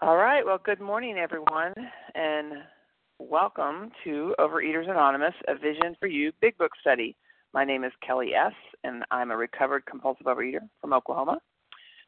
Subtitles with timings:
[0.00, 0.46] All right.
[0.46, 1.74] Well, good morning, everyone,
[2.14, 2.52] and
[3.18, 7.16] welcome to Overeaters Anonymous, a Vision for You Big Book Study.
[7.52, 8.52] My name is Kelly S.,
[8.84, 11.40] and I'm a recovered compulsive overeater from Oklahoma.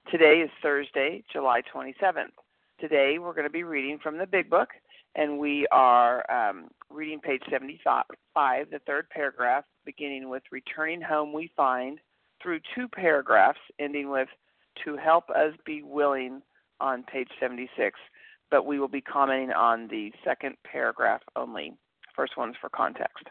[0.09, 2.31] Today is Thursday, July 27th.
[2.79, 4.69] Today we're going to be reading from the Big Book,
[5.17, 8.05] and we are um, reading page 75,
[8.71, 11.99] the third paragraph, beginning with Returning Home We Find,
[12.41, 14.29] through two paragraphs, ending with
[14.85, 16.41] To Help Us Be Willing
[16.81, 17.99] on page 76,
[18.51, 21.75] but we will be commenting on the second paragraph only.
[22.15, 23.25] First one's for context.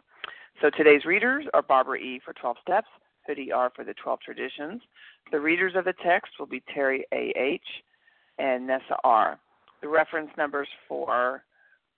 [0.61, 2.19] So today's readers are Barbara E.
[2.23, 2.87] for 12 Steps,
[3.25, 3.71] Hoodie R.
[3.75, 4.81] for the 12 Traditions.
[5.31, 7.31] The readers of the text will be Terry A.
[7.37, 7.61] H.
[8.37, 9.39] and Nessa R.
[9.81, 11.43] The reference numbers for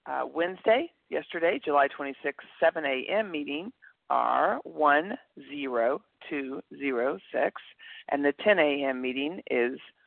[0.05, 3.31] uh, Wednesday, yesterday, July 26, 7 a.m.
[3.31, 3.71] meeting
[4.09, 7.61] are 10206,
[8.09, 9.01] and the 10 a.m.
[9.01, 9.79] meeting is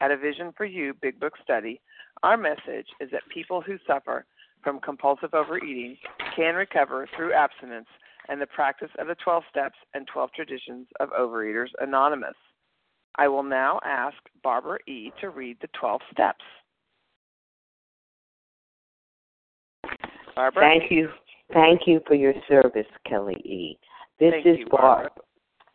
[0.00, 1.80] At a Vision for You Big Book study,
[2.22, 4.26] our message is that people who suffer
[4.62, 5.96] from compulsive overeating
[6.34, 7.86] can recover through abstinence
[8.28, 12.34] and the practice of the 12 steps and 12 traditions of Overeaters Anonymous.
[13.16, 15.12] I will now ask Barbara E.
[15.20, 16.44] to read the 12 steps.
[20.34, 20.62] Barbara?
[20.62, 21.08] Thank you.
[21.52, 23.78] Thank you for your service, Kelly E.
[24.18, 25.10] This Thank is you, Barbara.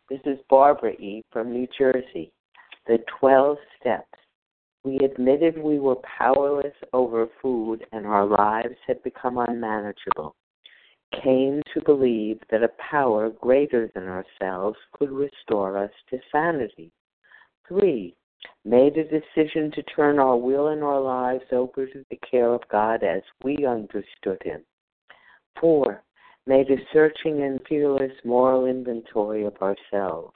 [0.08, 1.24] This is Barbara E.
[1.32, 2.30] from New Jersey.
[2.86, 4.18] The 12 steps.
[4.84, 10.34] We admitted we were powerless over food and our lives had become unmanageable.
[11.22, 16.90] Came to believe that a power greater than ourselves could restore us to sanity.
[17.68, 18.16] Three,
[18.64, 22.66] made a decision to turn our will and our lives over to the care of
[22.68, 24.64] God as we understood Him.
[25.60, 26.02] Four,
[26.46, 30.34] made a searching and fearless moral inventory of ourselves.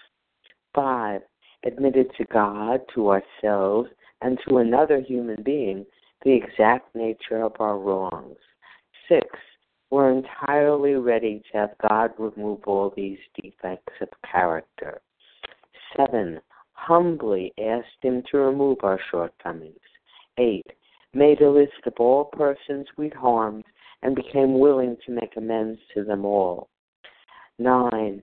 [0.74, 1.22] Five,
[1.66, 3.88] admitted to God, to ourselves,
[4.22, 5.84] and to another human being
[6.24, 8.38] the exact nature of our wrongs.
[9.08, 9.26] Six,
[9.90, 15.00] we're entirely ready to have God remove all these defects of character.
[15.96, 16.40] Seven,
[16.72, 19.78] humbly asked Him to remove our shortcomings.
[20.38, 20.66] Eight,
[21.14, 23.64] made a list of all persons we'd harmed
[24.02, 26.68] and became willing to make amends to them all.
[27.58, 28.22] Nine,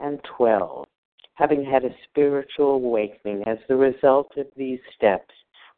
[0.00, 0.86] And 12
[1.38, 5.32] Having had a spiritual awakening as the result of these steps,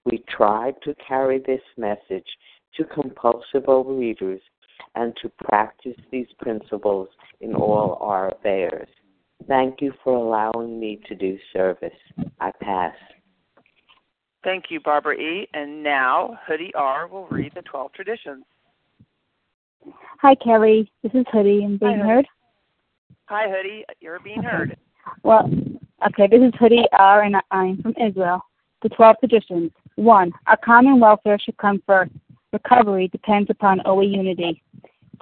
[0.06, 2.26] we tried to carry this message
[2.76, 4.40] to compulsive overeaters
[4.94, 7.08] and to practice these principles
[7.42, 8.88] in all our affairs.
[9.48, 11.92] Thank you for allowing me to do service.
[12.40, 12.94] I pass.
[14.42, 15.46] Thank you, Barbara E.
[15.52, 17.06] And now Hoodie R.
[17.06, 18.44] will read the 12 traditions.
[20.22, 20.90] Hi, Kelly.
[21.02, 21.64] This is Hoodie.
[21.64, 22.26] I'm being Hi, heard.
[23.30, 23.84] Hi, Hoodie.
[24.00, 24.76] You're being heard.
[25.22, 25.48] Well,
[26.04, 28.44] okay, this is Hoodie R, and I'm from Israel.
[28.82, 29.70] The 12 traditions.
[29.94, 30.32] 1.
[30.48, 32.10] Our common welfare should come first.
[32.52, 34.60] Recovery depends upon OA unity.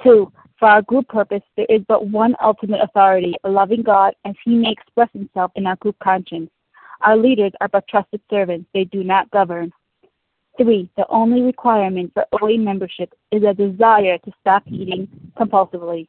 [0.03, 0.33] 2.
[0.59, 4.55] For our group purpose, there is but one ultimate authority, a loving God, as He
[4.55, 6.49] may express Himself in our group conscience.
[7.03, 9.71] Our leaders are but trusted servants, they do not govern.
[10.57, 10.89] 3.
[10.97, 15.09] The only requirement for OA membership is a desire to stop eating
[15.39, 16.09] compulsively.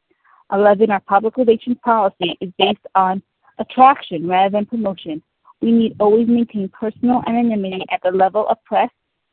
[0.51, 0.91] 11.
[0.91, 3.21] Our public relations policy is based on
[3.59, 5.21] attraction rather than promotion.
[5.61, 8.89] We need always maintain personal anonymity at the level of press,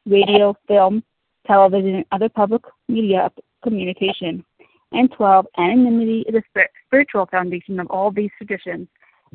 [0.06, 1.02] radio, film,
[1.46, 3.30] television, and other public media
[3.62, 4.44] communication.
[4.92, 5.46] And 12.
[5.58, 6.42] Anonymity is a
[6.86, 8.88] spiritual foundation of all these traditions,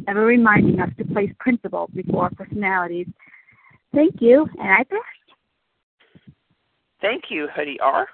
[0.07, 3.07] ever reminding us to place principles before personalities.
[3.93, 4.99] Thank you, and I pass.
[7.01, 8.07] Thank you, Hoodie R.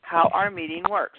[0.00, 1.18] How our meeting works.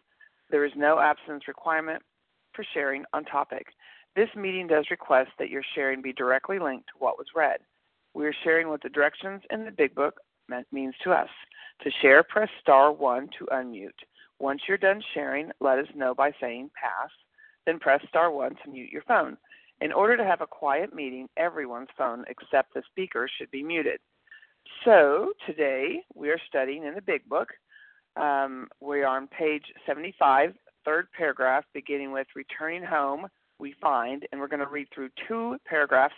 [0.51, 2.03] There is no abstinence requirement
[2.53, 3.67] for sharing on topic.
[4.15, 7.59] This meeting does request that your sharing be directly linked to what was read.
[8.13, 10.15] We are sharing what the directions in the Big Book
[10.73, 11.29] means to us.
[11.83, 13.89] To share, press star 1 to unmute.
[14.39, 17.09] Once you're done sharing, let us know by saying pass,
[17.65, 19.37] then press star 1 to mute your phone.
[19.79, 23.99] In order to have a quiet meeting, everyone's phone except the speaker should be muted.
[24.83, 27.47] So today we are studying in the Big Book,
[28.15, 30.53] um, we are on page 75,
[30.85, 33.27] third paragraph, beginning with returning home,
[33.59, 36.15] we find, and we're going to read through two paragraphs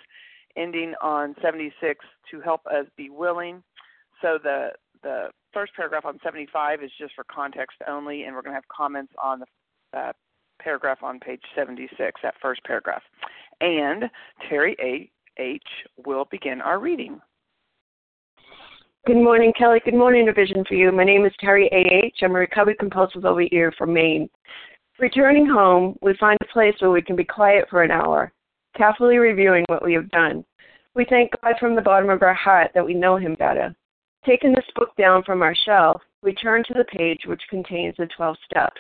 [0.55, 3.63] ending on 76 to help us be willing.
[4.21, 4.69] So the
[5.01, 8.67] the first paragraph on 75 is just for context only, and we're going to have
[8.69, 10.13] comments on the uh,
[10.61, 13.03] paragraph on page 76, that first paragraph.
[13.59, 14.05] And
[14.49, 15.11] Terry A.
[15.37, 15.63] H.
[16.05, 17.19] will begin our reading.
[19.05, 19.81] Good morning, Kelly.
[19.83, 20.89] Good morning, A Vision for You.
[20.93, 22.19] My name is Terry A.H.
[22.21, 24.29] I'm a recovered compulsive overeater from Maine.
[24.97, 28.31] Returning home, we find a place where we can be quiet for an hour,
[28.77, 30.45] carefully reviewing what we have done.
[30.95, 33.75] We thank God from the bottom of our heart that we know Him better.
[34.25, 38.07] Taking this book down from our shelf, we turn to the page which contains the
[38.15, 38.79] 12 steps.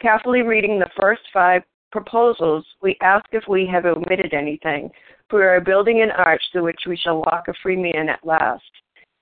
[0.00, 4.88] Carefully reading the first five proposals, we ask if we have omitted anything,
[5.28, 8.24] for we are building an arch through which we shall walk a free man at
[8.24, 8.62] last.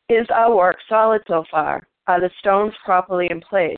[0.08, 1.86] Is our work solid so far?
[2.06, 3.76] Are the stones properly in place?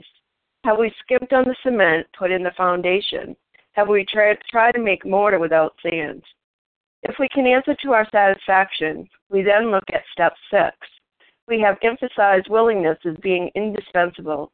[0.65, 3.35] Have we skipped on the cement put in the foundation?
[3.73, 6.23] Have we tried, tried to make mortar without sand?
[7.03, 10.77] If we can answer to our satisfaction, we then look at step six.
[11.47, 14.53] We have emphasized willingness as being indispensable.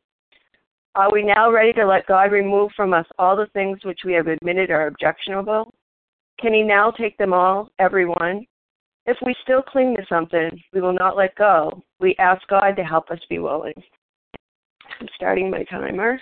[0.95, 4.13] Are we now ready to let God remove from us all the things which we
[4.13, 5.75] have admitted are objectionable?
[6.39, 8.47] Can He now take them all, every one?
[9.07, 11.83] If we still cling to something, we will not let go.
[12.01, 13.75] We ask God to help us be willing.
[15.01, 16.21] I'm starting my timer.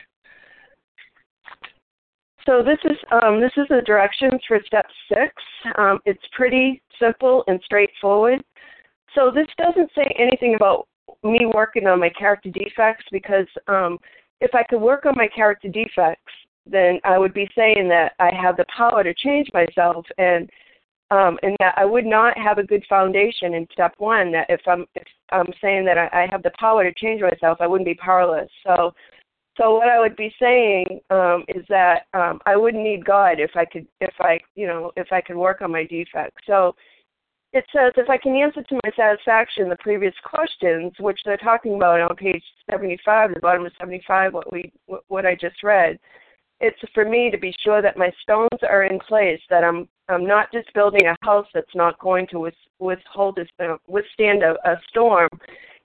[2.47, 5.33] So this is um, this is the directions for step six.
[5.79, 8.43] Um, it's pretty simple and straightforward.
[9.15, 10.89] So this doesn't say anything about
[11.23, 13.99] me working on my character defects because um,
[14.41, 16.33] if I could work on my character defects,
[16.67, 20.51] then I would be saying that I have the power to change myself and
[21.13, 24.33] um, and that I would not have a good foundation in step one.
[24.33, 27.59] That if I'm if I'm saying that I, I have the power to change myself,
[27.61, 28.49] I wouldn't be powerless.
[28.67, 28.95] So,
[29.59, 33.51] so what I would be saying um, is that um, I wouldn't need God if
[33.55, 36.43] I could if I you know if I could work on my defects.
[36.47, 36.75] So.
[37.55, 41.75] It says if I can answer to my satisfaction the previous questions, which they're talking
[41.75, 44.73] about on page 75, the bottom of 75, what we
[45.09, 45.99] what I just read,
[46.63, 50.27] it's for me to be sure that my stones are in place, that I'm I'm
[50.27, 55.29] not just building a house that's not going to withhold uh, withstand a, a storm.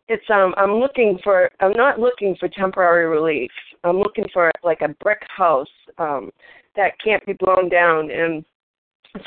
[0.07, 3.51] It's um I'm looking for I'm not looking for temporary relief.
[3.83, 5.67] I'm looking for like a brick house
[5.97, 6.29] um
[6.75, 8.45] that can't be blown down and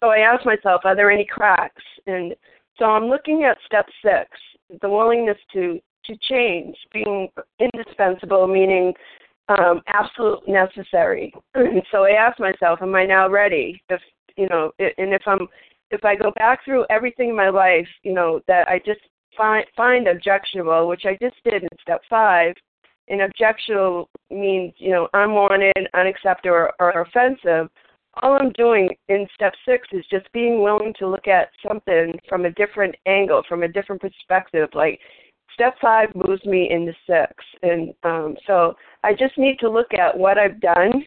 [0.01, 1.83] so I asked myself, are there any cracks?
[2.07, 2.35] And
[2.79, 4.31] so I'm looking at step six,
[4.81, 7.29] the willingness to to change, being
[7.59, 8.95] indispensable, meaning
[9.59, 11.33] um, absolute necessary.
[11.91, 13.83] So I ask myself, am I now ready?
[13.89, 14.01] If
[14.37, 15.49] you know, and if I'm,
[15.91, 19.01] if I go back through everything in my life, you know, that I just
[19.37, 22.55] find find objectionable, which I just did in step five,
[23.09, 27.69] and objectionable means you know unwanted, unacceptable, or, or offensive.
[28.23, 32.45] All I'm doing in step six is just being willing to look at something from
[32.45, 34.69] a different angle, from a different perspective.
[34.75, 35.01] Like
[35.61, 38.75] step five moves me into six, and um, so
[39.05, 41.05] I just need to look at what I've done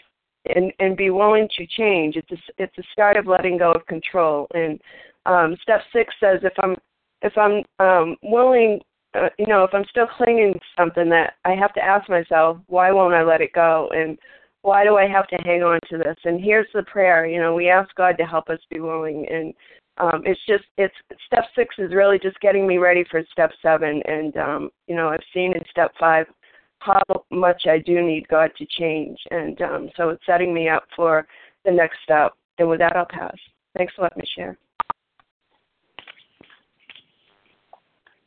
[0.54, 2.16] and and be willing to change.
[2.16, 4.48] It's a, it's a start of letting go of control.
[4.54, 4.80] And
[5.26, 6.76] um, step six says if I'm
[7.24, 8.80] if I'm um, willing,
[9.16, 12.58] uh, you know, if I'm still clinging to something, that I have to ask myself,
[12.68, 13.90] why won't I let it go?
[13.96, 14.20] And
[14.62, 16.18] why do I have to hang on to this?
[16.26, 17.26] And here's the prayer.
[17.26, 19.26] You know, we ask God to help us be willing.
[19.32, 19.54] And
[19.98, 20.94] um, it's just it's
[21.28, 24.02] step six is really just getting me ready for step seven.
[24.06, 26.26] And um, you know, I've seen in step five
[26.80, 29.18] how much I do need God to change.
[29.32, 31.26] And um, so it's setting me up for
[31.64, 32.34] the next step.
[32.60, 33.36] And with that, I'll pass.
[33.78, 34.58] Thanks for letting me share.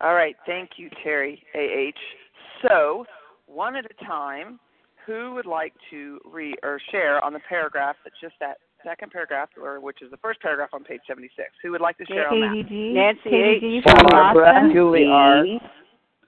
[0.00, 0.36] All right.
[0.46, 2.66] Thank you, Terry AH.
[2.66, 3.04] So,
[3.46, 4.58] one at a time,
[5.06, 9.50] who would like to read or share on the paragraph that just that second paragraph,
[9.60, 11.48] or which is the first paragraph on page 76?
[11.62, 12.70] Who would like to share on that?
[12.70, 13.84] Nancy H.
[13.84, 15.44] Barbara Julie R.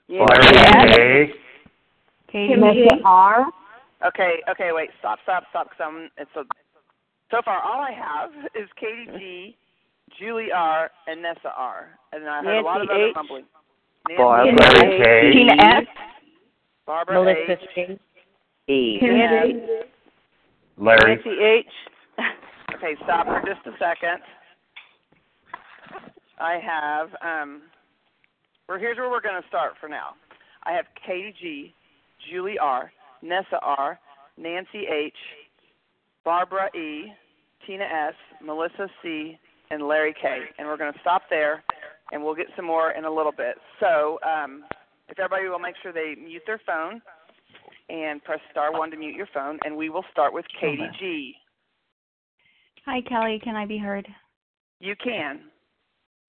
[0.08, 1.34] Larry
[2.30, 3.46] Katie R.
[4.06, 5.68] Okay, okay, wait, stop, stop, stop.
[5.70, 6.42] Cause I'm, it's a,
[7.30, 9.56] so far, all I have is Katie G,
[10.18, 12.90] Julie R, and Nessa R, and I heard Nancy a lot of H.
[12.90, 13.44] other mumbling.
[14.16, 15.30] Barbara Nancy K.
[15.32, 15.84] Tina S.
[16.86, 17.98] Barbara Melissa H.
[18.66, 18.72] C.
[18.72, 18.98] E.
[19.02, 19.60] Nancy.
[20.78, 21.16] Larry.
[21.16, 21.66] Nancy H.
[22.78, 24.22] Okay, stop for just a second.
[26.38, 27.62] I have um
[28.68, 30.10] well here's where we're gonna start for now.
[30.62, 31.74] I have Katie G,
[32.30, 33.98] Julie R, Nessa R,
[34.36, 35.12] Nancy H,
[36.24, 37.12] Barbara E,
[37.66, 39.36] Tina S, Melissa C,
[39.72, 40.42] and Larry K.
[40.58, 41.64] And we're gonna stop there
[42.12, 43.56] and we'll get some more in a little bit.
[43.80, 44.62] So um
[45.08, 47.02] if everybody will make sure they mute their phone
[47.88, 51.34] and press star one to mute your phone and we will start with Katie G.
[52.90, 53.38] Hi, Kelly.
[53.44, 54.08] Can I be heard?
[54.80, 55.40] You can.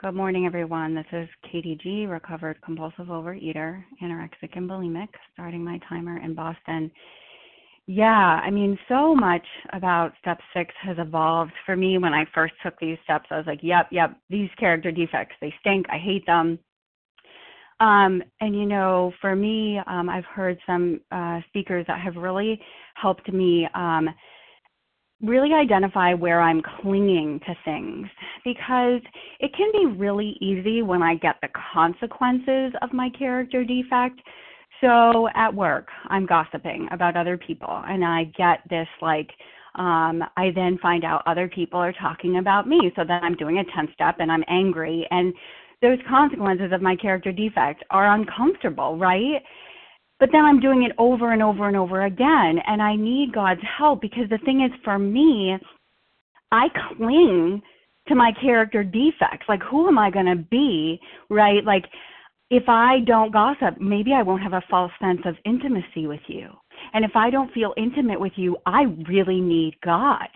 [0.02, 0.94] Good morning, everyone.
[0.94, 6.92] This is Katie G, recovered compulsive overeater, anorexic and bulimic, starting my timer in Boston.
[7.88, 11.54] Yeah, I mean, so much about step six has evolved.
[11.66, 14.92] For me, when I first took these steps, I was like, yep, yep, these character
[14.92, 15.86] defects, they stink.
[15.90, 16.60] I hate them.
[17.80, 22.60] Um, and, you know, for me, um, I've heard some uh, speakers that have really
[22.96, 23.66] helped me.
[23.74, 24.10] Um,
[25.22, 28.08] really identify where I'm clinging to things
[28.46, 29.02] because
[29.40, 34.22] it can be really easy when I get the consequences of my character defect.
[34.82, 39.30] So at work, I'm gossiping about other people and I get this like
[39.76, 42.92] um I then find out other people are talking about me.
[42.96, 45.34] So then I'm doing a 10 step and I'm angry and
[45.82, 49.42] those consequences of my character defect are uncomfortable, right?
[50.20, 52.60] But then I'm doing it over and over and over again.
[52.68, 55.58] And I need God's help because the thing is, for me,
[56.52, 57.62] I cling
[58.08, 59.46] to my character defects.
[59.48, 61.00] Like, who am I going to be,
[61.30, 61.64] right?
[61.64, 61.86] Like,
[62.50, 66.50] if I don't gossip, maybe I won't have a false sense of intimacy with you.
[66.94, 70.28] And if I don't feel intimate with you, I really need God.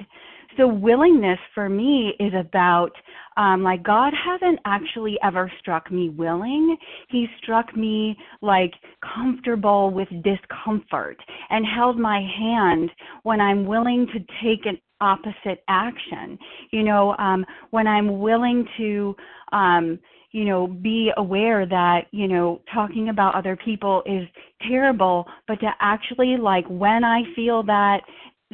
[0.58, 2.92] So, willingness for me is about
[3.38, 6.78] um, like God hasn't actually ever struck me willing.
[7.10, 8.74] He struck me like
[9.16, 11.18] comfortable with discomfort
[11.50, 12.92] and held my hand
[13.24, 16.38] when I'm willing to take an opposite action.
[16.72, 19.16] You know, um, when I'm willing to,
[19.52, 20.00] um,
[20.32, 24.28] you know, be aware that, you know, talking about other people is
[24.68, 28.02] terrible, but to actually like when I feel that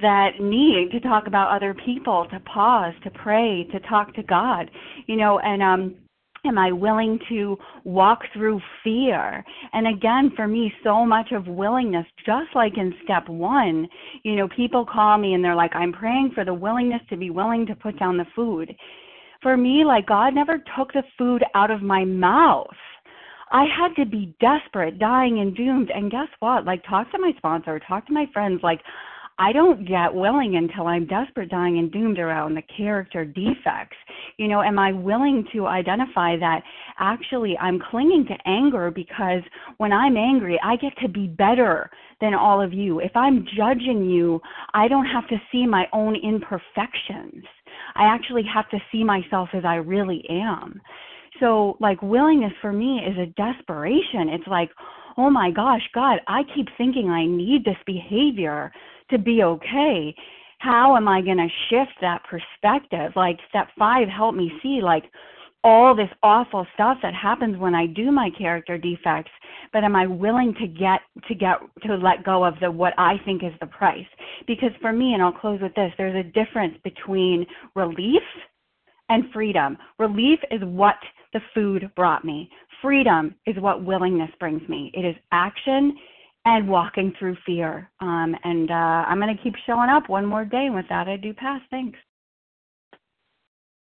[0.01, 4.69] that need to talk about other people, to pause, to pray, to talk to God,
[5.07, 5.95] you know, and um
[6.45, 9.43] am I willing to walk through fear?
[9.73, 13.87] And again, for me, so much of willingness, just like in step one,
[14.23, 17.29] you know, people call me and they're like, I'm praying for the willingness to be
[17.29, 18.73] willing to put down the food.
[19.41, 22.67] For me, like, God never took the food out of my mouth.
[23.51, 25.89] I had to be desperate, dying and doomed.
[25.93, 26.65] And guess what?
[26.65, 28.59] Like, talk to my sponsor, talk to my friends.
[28.61, 28.81] Like,
[29.39, 33.95] I don't get willing until I'm desperate, dying, and doomed around the character defects.
[34.35, 36.61] You know, am I willing to identify that
[36.99, 39.41] actually I'm clinging to anger because
[39.77, 42.99] when I'm angry, I get to be better than all of you.
[42.99, 44.41] If I'm judging you,
[44.73, 47.45] I don't have to see my own imperfections.
[47.95, 50.81] I actually have to see myself as I really am.
[51.39, 54.27] So, like, willingness for me is a desperation.
[54.27, 54.69] It's like,
[55.17, 58.71] oh my gosh, God, I keep thinking I need this behavior
[59.11, 60.15] to be okay.
[60.59, 63.13] How am I going to shift that perspective?
[63.15, 65.03] Like step five help me see like
[65.63, 69.31] all this awful stuff that happens when I do my character defects,
[69.73, 73.15] but am I willing to get to get to let go of the what I
[73.25, 74.05] think is the price?
[74.47, 78.21] Because for me, and I'll close with this, there's a difference between relief
[79.09, 79.77] and freedom.
[79.97, 80.95] Relief is what
[81.33, 82.49] the food brought me.
[82.81, 84.91] Freedom is what willingness brings me.
[84.93, 85.97] It is action
[86.57, 87.89] and walking through fear.
[87.99, 88.73] Um, and uh,
[89.07, 90.65] I'm going to keep showing up one more day.
[90.65, 91.61] And with that, I do pass.
[91.69, 91.97] Thanks.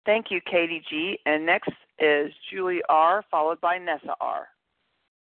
[0.07, 1.19] Thank you, Katie G.
[1.27, 4.49] And next is Julie R., followed by Nessa R.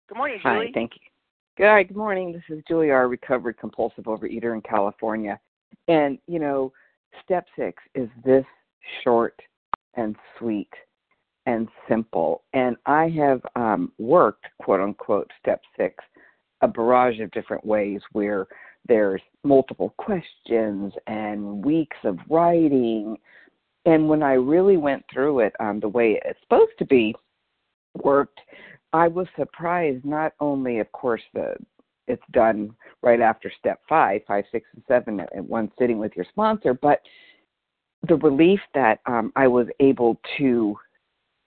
[0.08, 0.66] Good morning, Julie.
[0.66, 1.00] Hi, thank you.
[1.56, 2.32] Good, good morning.
[2.32, 5.40] This is Julie R., recovered compulsive overeater in California.
[5.88, 6.72] And, you know,
[7.24, 8.44] step six is this
[9.02, 9.40] short
[9.94, 10.68] and sweet
[11.46, 12.42] and simple.
[12.52, 16.04] And I have um, worked, quote unquote, step six,
[16.62, 18.46] a barrage of different ways where
[18.88, 23.16] there's multiple questions and weeks of writing
[23.86, 27.14] and when I really went through it um, the way it's supposed to be
[28.02, 28.40] worked,
[28.92, 30.04] I was surprised.
[30.04, 31.54] Not only, of course, the
[32.08, 36.26] it's done right after step five, five, six, and seven at, one sitting with your
[36.28, 37.00] sponsor, but
[38.08, 40.76] the relief that um, I was able to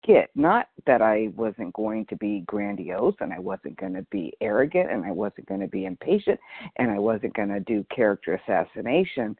[0.04, 0.30] get.
[0.34, 4.90] Not that I wasn't going to be grandiose and I wasn't going to be arrogant
[4.90, 6.38] and I wasn't going to be impatient
[6.76, 9.36] and I wasn't going to do character assassination,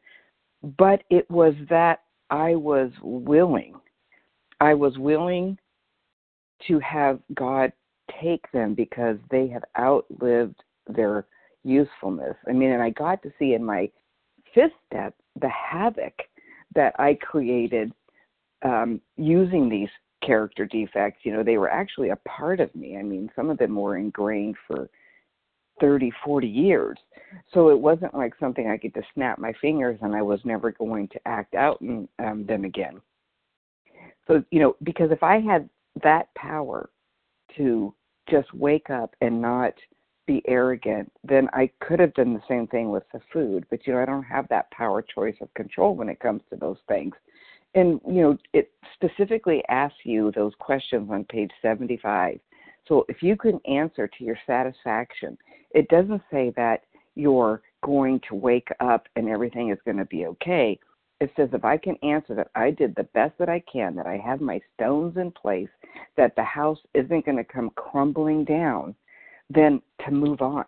[0.77, 3.75] but it was that I was willing.
[4.59, 5.57] I was willing
[6.67, 7.71] to have God
[8.21, 11.25] take them because they have outlived their
[11.63, 12.35] usefulness.
[12.47, 13.89] I mean, and I got to see in my
[14.53, 16.13] fifth step the havoc
[16.75, 17.91] that I created
[18.63, 19.89] um, using these
[20.21, 21.19] character defects.
[21.23, 22.97] You know, they were actually a part of me.
[22.97, 24.89] I mean, some of them were ingrained for
[25.79, 26.97] 30, 40 years.
[27.53, 30.71] So it wasn't like something I could just snap my fingers and I was never
[30.71, 33.01] going to act out in, um, them again.
[34.27, 35.69] So, you know, because if I had
[36.03, 36.89] that power
[37.57, 37.93] to
[38.29, 39.73] just wake up and not
[40.27, 43.65] be arrogant, then I could have done the same thing with the food.
[43.69, 46.55] But, you know, I don't have that power, choice, of control when it comes to
[46.55, 47.15] those things.
[47.75, 52.39] And, you know, it specifically asks you those questions on page 75.
[52.87, 55.37] So if you can answer to your satisfaction,
[55.71, 56.83] it doesn't say that
[57.15, 60.79] you're going to wake up and everything is going to be okay.
[61.21, 64.07] It says if I can answer that I did the best that I can, that
[64.07, 65.69] I have my stones in place,
[66.17, 68.95] that the house isn't going to come crumbling down,
[69.49, 70.65] then to move on.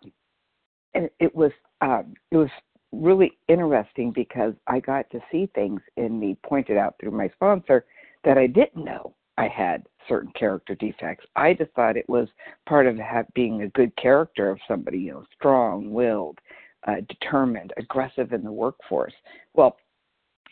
[0.94, 2.50] And it was um, it was
[2.92, 7.86] really interesting because I got to see things in me pointed out through my sponsor
[8.24, 11.26] that I didn't know I had certain character defects.
[11.36, 12.28] I just thought it was
[12.68, 12.98] part of
[13.34, 16.38] being a good character of somebody, you know, strong willed,
[16.86, 19.14] uh, determined, aggressive in the workforce.
[19.54, 19.76] Well,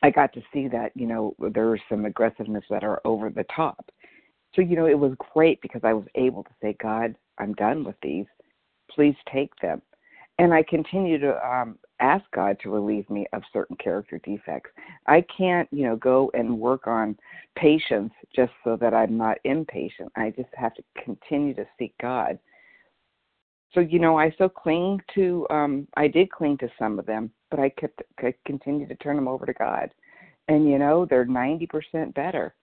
[0.03, 3.90] I got to see that, you know, there's some aggressiveness that are over the top.
[4.55, 7.85] So, you know, it was great because I was able to say, God, I'm done
[7.85, 8.26] with these.
[8.90, 9.83] Please take them.
[10.38, 14.70] And I continue to um, ask God to relieve me of certain character defects.
[15.06, 17.16] I can't, you know, go and work on
[17.56, 20.10] patience just so that I'm not impatient.
[20.16, 22.38] I just have to continue to seek God.
[23.72, 27.30] So, you know, I still cling to um I did cling to some of them,
[27.50, 29.90] but I kept I continue to turn them over to God.
[30.48, 32.54] And you know, they're 90% better.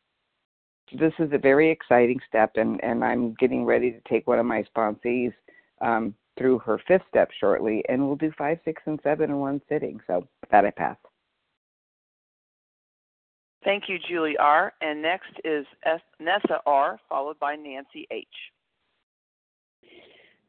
[0.98, 4.46] This is a very exciting step and and I'm getting ready to take one of
[4.46, 5.34] my sponsees
[5.82, 9.62] um through her fifth step shortly, and we'll do five, six, and seven in one
[9.70, 10.00] sitting.
[10.08, 10.98] So that I pass.
[13.64, 14.74] Thank you, Julie R.
[14.82, 15.66] And next is
[16.20, 18.26] Nessa R., followed by Nancy H.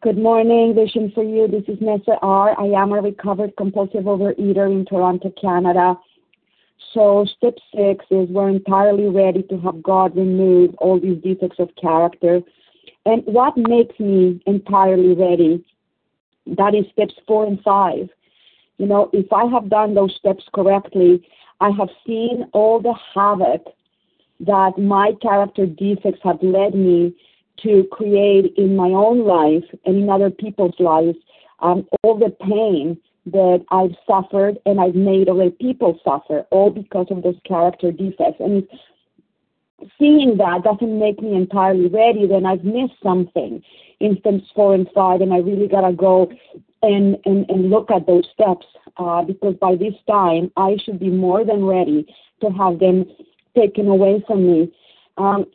[0.01, 1.49] Good morning, Vision for You.
[1.49, 2.55] This is Nessa R.
[2.57, 5.97] I am a recovered compulsive overeater in Toronto, Canada.
[6.95, 11.71] So, step six is we're entirely ready to have God remove all these defects of
[11.81, 12.41] character.
[13.05, 15.65] And what makes me entirely ready
[16.57, 18.09] that is steps four and five.
[18.79, 21.27] You know, if I have done those steps correctly,
[21.61, 23.65] I have seen all the havoc
[24.41, 27.15] that my character defects have led me
[27.65, 31.19] to create in my own life and in other people's lives,
[31.61, 37.07] um, all the pain that I've suffered and I've made other people suffer, all because
[37.11, 38.41] of those character defects.
[38.41, 38.67] And
[39.99, 43.63] seeing that doesn't make me entirely ready, then I've missed something
[44.01, 46.31] in steps four and five, and I really gotta go
[46.83, 51.11] and and, and look at those steps uh, because by this time I should be
[51.11, 52.07] more than ready
[52.41, 53.07] to have them
[53.57, 54.73] taken away from me.
[55.17, 55.47] Um,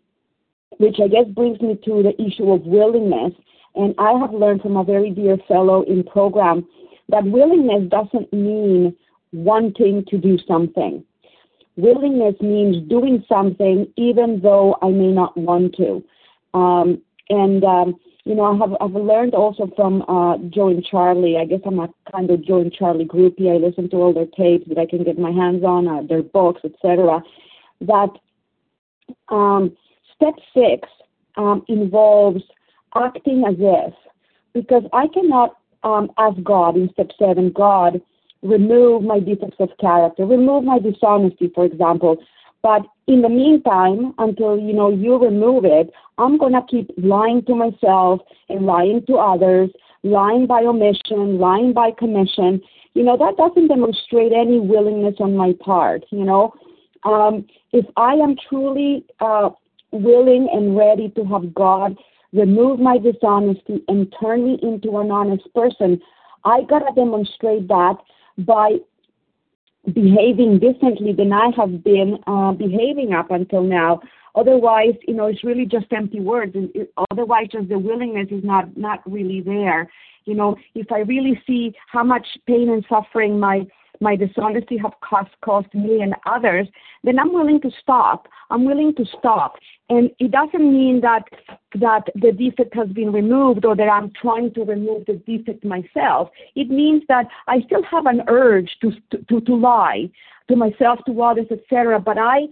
[0.78, 3.34] which I guess brings me to the issue of willingness.
[3.76, 6.68] And I have learned from a very dear fellow in program
[7.10, 8.96] that willingness doesn't mean
[9.32, 11.04] wanting to do something.
[11.76, 16.04] Willingness means doing something even though I may not want to.
[16.54, 21.38] Um, and um, you know, I have I've learned also from uh, Joe and Charlie.
[21.38, 23.54] I guess I'm a kind of Joe and Charlie groupie.
[23.54, 26.24] I listen to all their tapes that I can get my hands on, uh, their
[26.24, 27.22] books, etc.
[27.82, 28.10] That
[29.30, 29.76] um,
[30.16, 30.88] step six
[31.36, 32.44] um, involves
[32.96, 33.94] acting as if,
[34.54, 38.02] because I cannot um, ask God in step seven, God,
[38.44, 42.18] remove my defects of character, remove my dishonesty, for example.
[42.62, 47.56] But in the meantime, until you know you remove it, I'm gonna keep lying to
[47.56, 49.70] myself and lying to others,
[50.04, 52.62] lying by omission, lying by commission.
[52.94, 56.06] You know that doesn't demonstrate any willingness on my part.
[56.12, 56.54] You know,
[57.04, 59.50] um, if I am truly uh,
[59.92, 61.98] willing and ready to have God
[62.34, 66.02] remove my dishonesty and turn me into an honest person,
[66.46, 67.96] I gotta demonstrate that
[68.38, 68.78] by
[69.94, 74.02] behaving differently than I have been uh, behaving up until now.
[74.36, 76.56] Otherwise, you know, it's really just empty words.
[76.56, 79.92] And It, otherwise, just the willingness is not not really there.
[80.26, 83.68] You know, if I really see how much pain and suffering my
[84.02, 86.68] my dishonesty have cost cost me and others,
[87.04, 88.28] then I'm willing to stop.
[88.50, 89.56] I'm willing to stop.
[89.90, 91.24] And it doesn't mean that
[91.76, 96.30] that the defect has been removed or that I'm trying to remove the defect myself.
[96.56, 98.92] It means that I still have an urge to
[99.30, 100.10] to, to lie
[100.50, 102.00] to myself, to others, etc.
[102.00, 102.48] But I,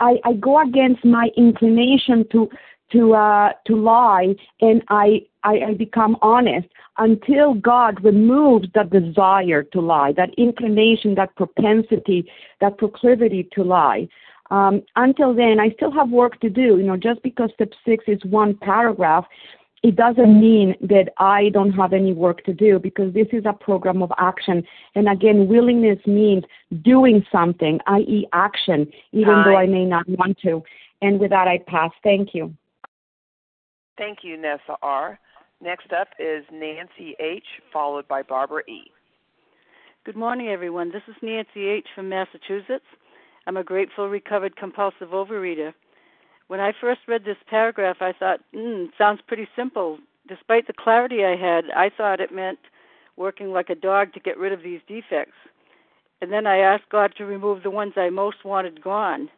[0.00, 2.48] I I go against my inclination to
[2.92, 9.62] to uh, to lie, and I, I I become honest until God removes that desire
[9.62, 12.30] to lie, that inclination, that propensity,
[12.60, 14.08] that proclivity to lie.
[14.50, 16.78] Um, until then, I still have work to do.
[16.78, 19.26] You know, just because step six is one paragraph,
[19.82, 23.52] it doesn't mean that I don't have any work to do because this is a
[23.52, 24.64] program of action.
[24.94, 26.44] And again, willingness means
[26.82, 29.44] doing something, i.e., action, even Hi.
[29.44, 30.62] though I may not want to.
[31.02, 31.90] And with that, I pass.
[32.02, 32.54] Thank you.
[33.98, 35.18] Thank you, Nessa R.
[35.64, 38.82] Next up is Nancy H., followed by Barbara E.
[40.04, 40.92] Good morning, everyone.
[40.92, 41.86] This is Nancy H.
[41.94, 42.84] from Massachusetts.
[43.46, 45.72] I'm a grateful, recovered compulsive overeater.
[46.48, 49.96] When I first read this paragraph, I thought, hmm, sounds pretty simple.
[50.28, 52.58] Despite the clarity I had, I thought it meant
[53.16, 55.32] working like a dog to get rid of these defects.
[56.20, 59.30] And then I asked God to remove the ones I most wanted gone.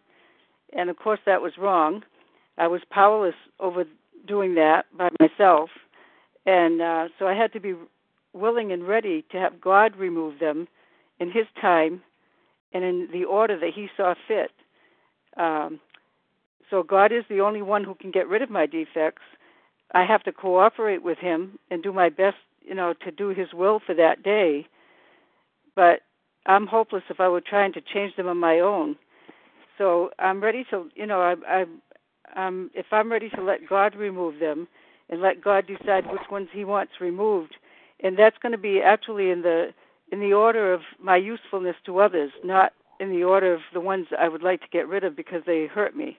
[0.72, 2.02] And of course, that was wrong.
[2.58, 3.84] I was powerless over
[4.26, 5.70] doing that by myself.
[6.46, 7.74] And uh, so I had to be
[8.32, 10.68] willing and ready to have God remove them
[11.18, 12.02] in His time
[12.72, 14.52] and in the order that He saw fit.
[15.36, 15.80] Um,
[16.70, 19.22] so God is the only one who can get rid of my defects.
[19.92, 23.48] I have to cooperate with Him and do my best, you know, to do His
[23.52, 24.66] will for that day.
[25.74, 26.00] But
[26.46, 28.96] I'm hopeless if I were trying to change them on my own.
[29.78, 31.64] So I'm ready to, you know, I,
[32.34, 34.68] I, um, if I'm ready to let God remove them
[35.08, 37.56] and let God decide which ones He wants removed,
[38.00, 39.72] and that's going to be actually in the
[40.12, 44.06] in the order of my usefulness to others, not in the order of the ones
[44.18, 46.18] I would like to get rid of because they hurt me.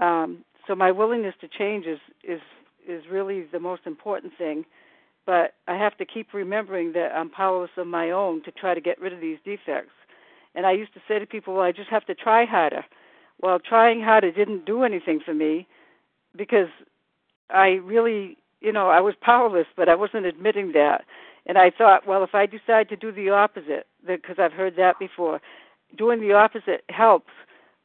[0.00, 2.40] Um, so my willingness to change is is
[2.86, 4.64] is really the most important thing.
[5.26, 8.80] But I have to keep remembering that I'm powerless on my own to try to
[8.80, 9.94] get rid of these defects.
[10.54, 12.84] And I used to say to people, "Well, I just have to try harder."
[13.40, 15.66] Well, trying harder didn't do anything for me
[16.36, 16.68] because
[17.50, 21.04] I really, you know, I was powerless, but I wasn't admitting that.
[21.46, 24.98] And I thought, well, if I decide to do the opposite, because I've heard that
[24.98, 25.40] before,
[25.96, 27.30] doing the opposite helps.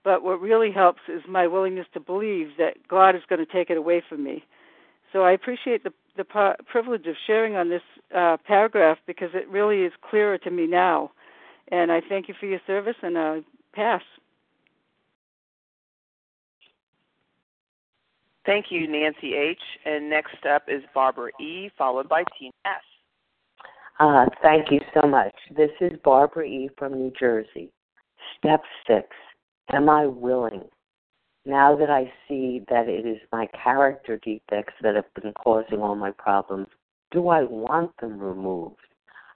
[0.04, 3.70] But what really helps is my willingness to believe that God is going to take
[3.70, 4.46] it away from me.
[5.12, 7.82] So I appreciate the the privilege of sharing on this
[8.14, 11.12] uh, paragraph because it really is clearer to me now.
[11.72, 13.36] And I thank you for your service and uh,
[13.74, 14.02] pass.
[18.50, 19.62] Thank you, Nancy H.
[19.86, 22.82] And next up is Barbara E., followed by Tina S.
[24.00, 25.36] Uh, thank you so much.
[25.56, 26.68] This is Barbara E.
[26.76, 27.70] from New Jersey.
[28.40, 29.06] Step six
[29.72, 30.64] Am I willing?
[31.46, 35.94] Now that I see that it is my character defects that have been causing all
[35.94, 36.70] my problems,
[37.12, 38.82] do I want them removed?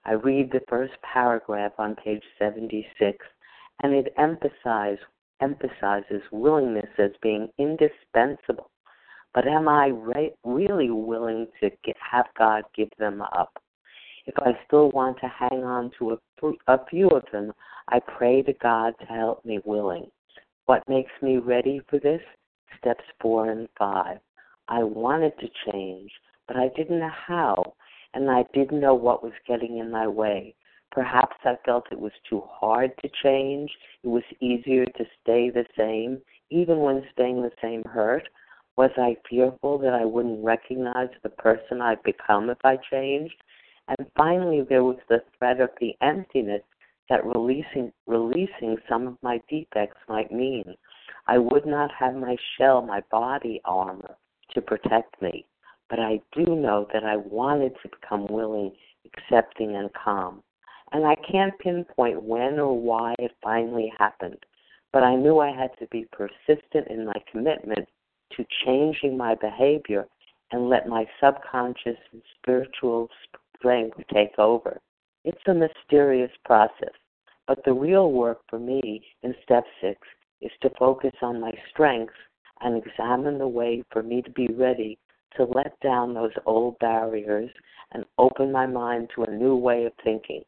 [0.05, 3.23] I read the first paragraph on page 76,
[3.83, 4.97] and it emphasize,
[5.39, 8.71] emphasizes willingness as being indispensable
[9.33, 13.51] but am I re- really willing to get, have God give them up?
[14.25, 17.51] If I still want to hang on to a, a few of them,
[17.89, 20.07] I pray to God to help me willing.
[20.65, 22.21] What makes me ready for this?
[22.79, 24.19] Steps four and five.
[24.69, 26.11] I wanted to change,
[26.47, 27.73] but I didn't know how,
[28.13, 30.55] and I didn't know what was getting in my way.
[30.91, 33.71] Perhaps I felt it was too hard to change.
[34.03, 38.29] It was easier to stay the same, even when staying the same hurt.
[38.75, 43.35] Was I fearful that I wouldn't recognize the person I'd become if I changed?
[43.87, 46.63] And finally, there was the threat of the emptiness
[47.09, 50.75] that releasing releasing some of my defects might mean.
[51.27, 54.15] I would not have my shell, my body armor
[54.51, 55.45] to protect me,
[55.89, 58.71] but I do know that I wanted to become willing,
[59.05, 60.41] accepting, and calm.
[60.91, 64.45] And I can't pinpoint when or why it finally happened,
[64.91, 67.87] but I knew I had to be persistent in my commitment
[68.37, 70.05] to changing my behavior
[70.51, 73.09] and let my subconscious and spiritual
[73.57, 74.79] strength take over.
[75.23, 76.93] It's a mysterious process,
[77.47, 79.99] but the real work for me in step six
[80.41, 82.13] is to focus on my strengths
[82.61, 84.97] and examine the way for me to be ready
[85.37, 87.49] to let down those old barriers
[87.93, 90.43] and open my mind to a new way of thinking.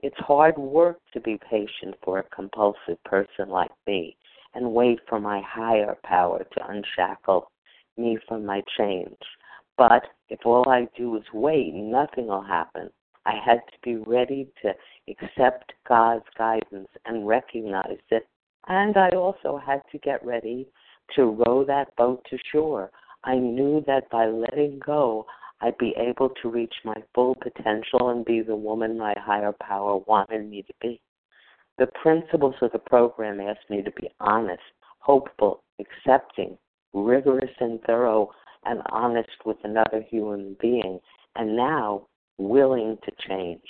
[0.00, 4.16] It's hard work to be patient for a compulsive person like me
[4.54, 7.50] and wait for my higher power to unshackle
[7.96, 9.16] me from my chains.
[9.76, 12.90] But if all I do is wait, nothing will happen.
[13.26, 14.74] I had to be ready to
[15.08, 18.26] accept God's guidance and recognize it.
[18.68, 20.68] And I also had to get ready
[21.16, 22.90] to row that boat to shore.
[23.24, 25.26] I knew that by letting go,
[25.60, 29.98] I'd be able to reach my full potential and be the woman my higher power
[30.06, 31.00] wanted me to be.
[31.78, 34.62] The principles of the program asked me to be honest,
[34.98, 36.56] hopeful, accepting,
[36.92, 38.30] rigorous and thorough,
[38.64, 41.00] and honest with another human being,
[41.36, 42.06] and now
[42.38, 43.62] willing to change.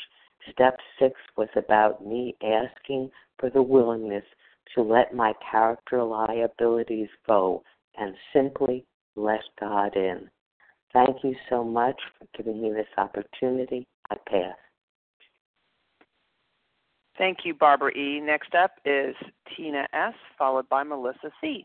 [0.53, 4.25] Step six was about me asking for the willingness
[4.75, 7.63] to let my character liabilities go
[7.97, 8.85] and simply
[9.17, 10.29] let God in.
[10.93, 13.87] Thank you so much for giving me this opportunity.
[14.11, 14.57] I pass.
[17.17, 18.21] Thank you, Barbara E.
[18.21, 19.15] Next up is
[19.57, 21.65] Tina S., followed by Melissa C.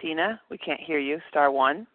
[0.00, 1.20] Tina, we can't hear you.
[1.30, 1.86] Star one.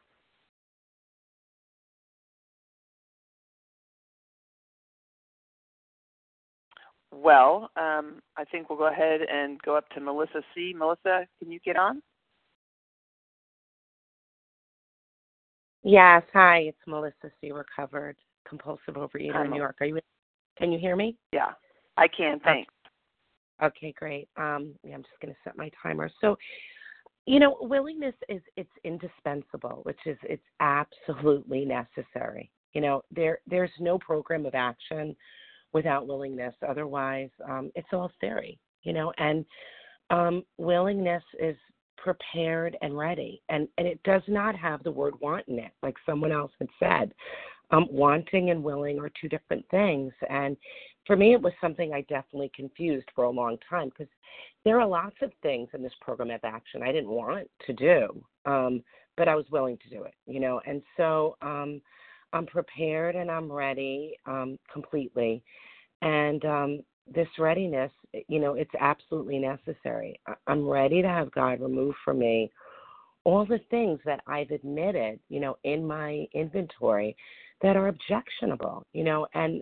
[7.11, 10.73] Well, um, I think we'll go ahead and go up to Melissa C.
[10.75, 12.01] Melissa, can you get on?
[15.83, 16.23] Yes.
[16.33, 17.51] Hi, it's Melissa C.
[17.51, 19.77] Recovered compulsive overeater in New York.
[19.79, 19.99] Are you?
[20.57, 21.15] Can you hear me?
[21.31, 21.51] Yeah,
[21.97, 22.39] I can.
[22.41, 22.73] Thanks.
[23.63, 24.27] Okay, great.
[24.37, 26.09] Um, yeah, I'm just going to set my timer.
[26.21, 26.37] So,
[27.25, 32.51] you know, willingness is it's indispensable, which is it's absolutely necessary.
[32.73, 35.15] You know, there there's no program of action
[35.73, 36.55] without willingness.
[36.67, 38.59] Otherwise, um, it's all theory.
[38.83, 39.45] You know, and
[40.09, 41.57] um, willingness is
[42.01, 45.95] prepared and ready, and and it does not have the word want in it, like
[46.05, 47.13] someone else had said.
[47.71, 50.57] Um, wanting and willing are two different things, and
[51.05, 54.11] for me, it was something I definitely confused for a long time because
[54.63, 58.23] there are lots of things in this program of action I didn't want to do,
[58.45, 58.83] um,
[59.17, 60.61] but I was willing to do it, you know.
[60.65, 61.81] And so um,
[62.33, 65.43] I'm prepared and I'm ready um, completely.
[66.01, 66.79] And um,
[67.13, 67.91] this readiness,
[68.27, 70.19] you know, it's absolutely necessary.
[70.47, 72.51] I'm ready to have God remove from me
[73.23, 77.15] all the things that I've admitted, you know, in my inventory
[77.61, 79.61] that are objectionable, you know, and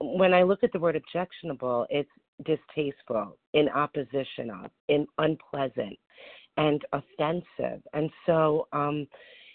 [0.00, 2.10] when I look at the word objectionable, it's
[2.44, 5.98] distasteful, in opposition of, in unpleasant,
[6.56, 7.82] and offensive.
[7.94, 9.06] And so, um,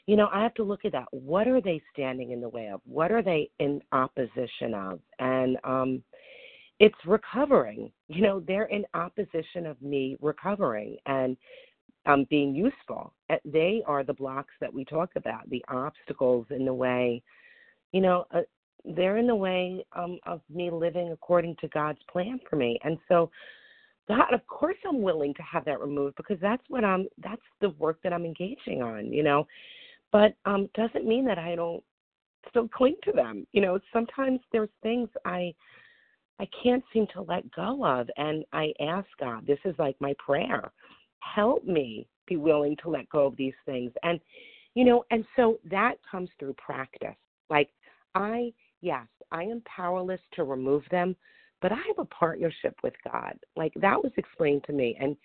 [0.08, 1.08] you know, I have to look at that.
[1.12, 2.82] What are they standing in the way of?
[2.86, 5.00] What are they in opposition of?
[5.20, 6.04] And um,
[6.80, 7.92] it's recovering.
[8.08, 11.38] You know, they're in opposition of me recovering and
[12.06, 13.14] um, being useful.
[13.46, 17.24] They are the blocks that we talk about, the obstacles in the way.
[17.92, 18.42] You know, uh,
[18.84, 22.78] they're in the way um, of me living according to God's plan for me.
[22.84, 23.32] And so,
[24.08, 27.08] God, of course, I'm willing to have that removed because that's what I'm.
[27.24, 29.12] That's the work that I'm engaging on.
[29.12, 29.48] You know,
[30.12, 31.84] but um, doesn't mean that I don't
[32.50, 33.48] still cling to them.
[33.52, 35.56] You know, sometimes there's things I
[36.40, 39.46] I can't seem to let go of, and I ask God.
[39.48, 40.72] This is like my prayer.
[41.20, 44.20] Help me be willing to let go of these things, and
[44.74, 47.16] you know, and so that comes through practice.
[47.50, 47.70] Like
[48.16, 51.16] I yes, I am powerless to remove them,
[51.62, 53.38] but I have a partnership with God.
[53.56, 54.98] Like that was explained to me.
[55.00, 55.16] And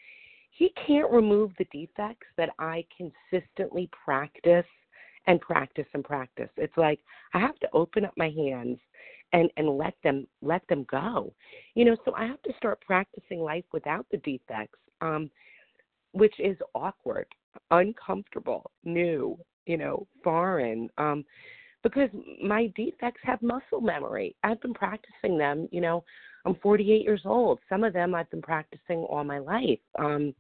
[0.51, 4.67] He can't remove the defects that I consistently practice
[5.27, 6.49] and practice and practice.
[6.57, 7.01] It's like
[7.35, 8.79] I have to open up my hands
[9.33, 11.33] and and let them let them go.
[11.75, 14.79] You know, so I have to start practicing life without the defects.
[15.01, 15.31] Um
[16.13, 17.27] which is awkward,
[17.71, 20.89] uncomfortable, new, you know, foreign.
[20.99, 21.25] Um,
[21.83, 22.11] because
[22.43, 24.35] my defects have muscle memory.
[24.43, 26.05] I've been practicing them, you know,
[26.45, 27.59] I'm 48 years old.
[27.69, 29.79] Some of them I've been practicing all my life.
[29.99, 30.35] Um,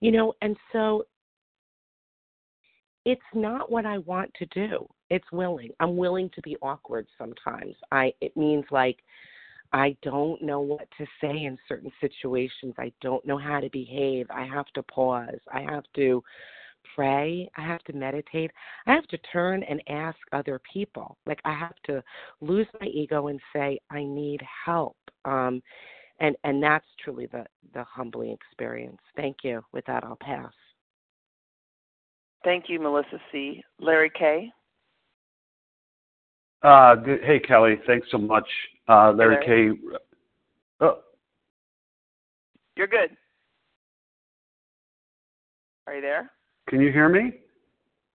[0.00, 1.04] you know, and so
[3.04, 4.86] it's not what I want to do.
[5.10, 5.70] It's willing.
[5.80, 7.74] I'm willing to be awkward sometimes.
[7.90, 8.98] I it means like
[9.72, 12.74] I don't know what to say in certain situations.
[12.78, 14.26] I don't know how to behave.
[14.30, 15.40] I have to pause.
[15.52, 16.22] I have to
[16.94, 17.50] pray.
[17.56, 18.50] I have to meditate.
[18.86, 21.18] I have to turn and ask other people.
[21.26, 22.02] Like I have to
[22.40, 24.96] lose my ego and say I need help.
[25.24, 25.62] Um
[26.20, 27.44] and and that's truly the
[27.74, 29.00] the humbling experience.
[29.16, 29.62] Thank you.
[29.72, 30.52] With that I'll pass.
[32.44, 33.62] Thank you, Melissa C.
[33.80, 34.50] Larry K.
[36.62, 37.20] Uh, good.
[37.22, 37.76] Hey, Kelly.
[37.86, 38.46] Thanks so much.
[38.88, 39.76] Uh, Larry, Larry.
[39.76, 39.80] K.
[40.80, 40.98] Oh.
[42.76, 43.10] You're good.
[45.86, 46.30] Are you there?
[46.68, 47.32] Can you hear me?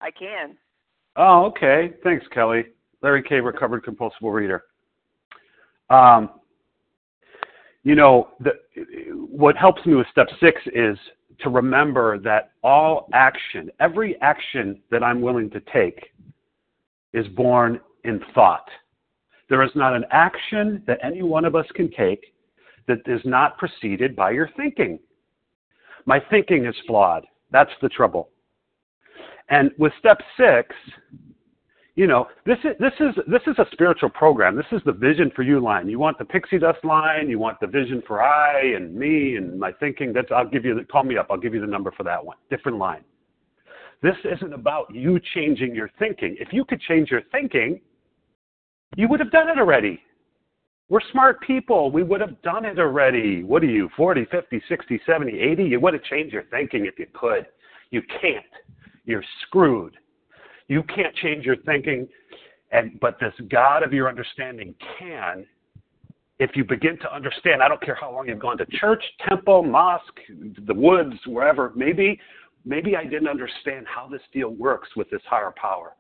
[0.02, 0.58] I can.
[1.16, 1.94] Oh, okay.
[2.04, 2.66] Thanks, Kelly.
[3.02, 3.40] Larry K.
[3.40, 4.64] Recovered compulsive reader.
[5.90, 6.32] Um,
[7.84, 8.52] you know, the,
[9.30, 10.98] what helps me with step six is
[11.40, 16.12] to remember that all action, every action that I'm willing to take,
[17.14, 18.68] is born in thought.
[19.50, 22.34] There is not an action that any one of us can take
[22.88, 25.00] that is not preceded by your thinking.
[26.06, 27.26] My thinking is flawed.
[27.52, 28.30] That's the trouble.
[29.50, 30.74] And with step six,
[31.96, 34.56] you know, this is this is this is a spiritual program.
[34.56, 35.90] This is the vision for you line.
[35.90, 37.30] You want the pixie dust line.
[37.30, 40.14] You want the vision for I and me and my thinking.
[40.14, 41.28] That's I'll give you the call me up.
[41.30, 42.38] I'll give you the number for that one.
[42.50, 43.04] Different line.
[44.02, 46.38] This isn't about you changing your thinking.
[46.40, 47.82] If you could change your thinking,
[48.96, 50.02] you would have done it already.
[50.90, 51.90] We're smart people.
[51.90, 53.44] We would have done it already.
[53.44, 55.64] What are you, 40, 50, 60, 70, 80?
[55.64, 57.46] You would have changed your thinking if you could.
[57.92, 58.46] You can't.
[59.06, 59.96] You're screwed.
[60.68, 62.08] You can't change your thinking,
[62.72, 65.46] and but this God of your understanding can.
[66.40, 69.64] If you begin to understand, I don't care how long you've gone to church, temple,
[69.64, 70.20] mosque,
[70.66, 72.20] the woods, wherever, maybe,
[72.66, 75.94] maybe I didn't understand how this deal works with this higher power.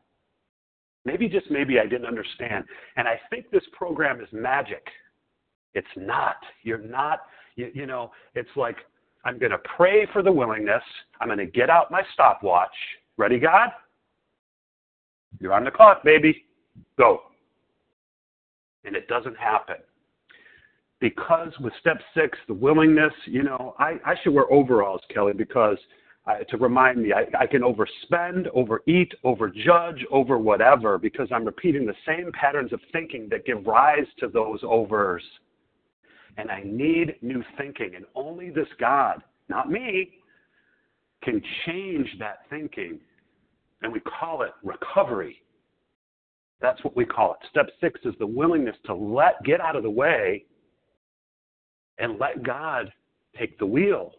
[1.05, 2.65] Maybe just maybe I didn't understand.
[2.95, 4.85] And I think this program is magic.
[5.73, 6.35] It's not.
[6.63, 7.21] You're not,
[7.55, 8.77] you, you know, it's like
[9.25, 10.83] I'm going to pray for the willingness.
[11.19, 12.69] I'm going to get out my stopwatch.
[13.17, 13.69] Ready, God?
[15.39, 16.45] You're on the clock, baby.
[16.97, 17.21] Go.
[18.83, 19.77] And it doesn't happen.
[20.99, 25.77] Because with step six, the willingness, you know, I, I should wear overalls, Kelly, because
[26.25, 31.85] I, to remind me, I, I can overspend, overeat, overjudge, over whatever, because I'm repeating
[31.85, 35.23] the same patterns of thinking that give rise to those overs.
[36.37, 37.95] And I need new thinking.
[37.95, 40.11] And only this God, not me,
[41.23, 42.99] can change that thinking
[43.81, 45.41] and we call it recovery.
[46.61, 47.47] That's what we call it.
[47.49, 50.45] Step six is the willingness to let get out of the way
[51.97, 52.91] and let God
[53.37, 54.13] take the wheel.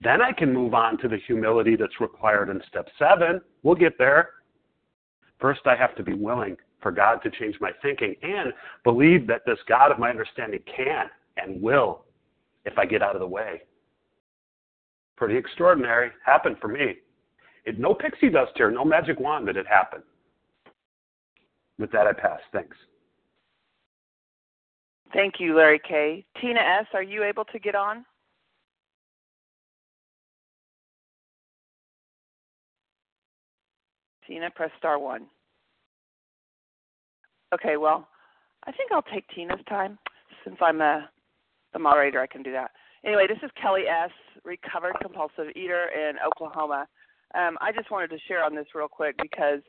[0.00, 3.40] Then I can move on to the humility that's required in step seven.
[3.62, 4.30] We'll get there.
[5.40, 8.52] First, I have to be willing for God to change my thinking and
[8.84, 11.06] believe that this God of my understanding can
[11.36, 12.04] and will
[12.64, 13.62] if I get out of the way.
[15.16, 16.10] Pretty extraordinary.
[16.24, 16.96] Happened for me.
[17.64, 20.04] It, no pixie dust here, no magic wand that it happened.
[21.78, 22.40] With that, I pass.
[22.52, 22.76] Thanks.
[25.12, 26.24] Thank you, Larry K.
[26.40, 28.04] Tina S., are you able to get on?
[34.26, 35.26] Tina, press star one.
[37.54, 38.08] Okay, well,
[38.66, 39.98] I think I'll take Tina's time
[40.44, 41.08] since I'm a,
[41.72, 42.20] the moderator.
[42.20, 42.72] I can do that.
[43.04, 44.10] Anyway, this is Kelly S.,
[44.44, 46.88] recovered compulsive eater in Oklahoma.
[47.34, 49.60] Um, I just wanted to share on this real quick because,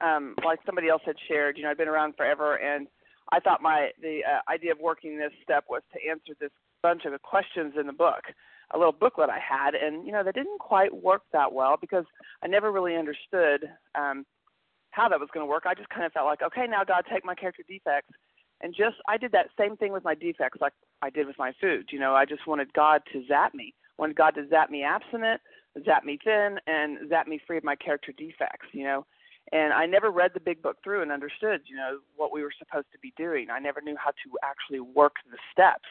[0.00, 2.88] um, like somebody else had shared, you know, I've been around forever, and
[3.32, 6.50] I thought my the uh, idea of working this step was to answer this
[6.82, 8.22] bunch of questions in the book,
[8.72, 12.04] a little booklet I had, and you know, that didn't quite work that well because
[12.42, 14.24] I never really understood um,
[14.90, 15.64] how that was going to work.
[15.66, 18.12] I just kind of felt like, okay, now God, take my character defects,
[18.60, 21.52] and just I did that same thing with my defects, like I did with my
[21.60, 21.88] food.
[21.90, 25.40] You know, I just wanted God to zap me, wanted God to zap me abstinent
[25.84, 29.06] zap me thin and zap me free of my character defects, you know.
[29.52, 32.52] And I never read the big book through and understood, you know, what we were
[32.56, 33.48] supposed to be doing.
[33.50, 35.88] I never knew how to actually work the steps.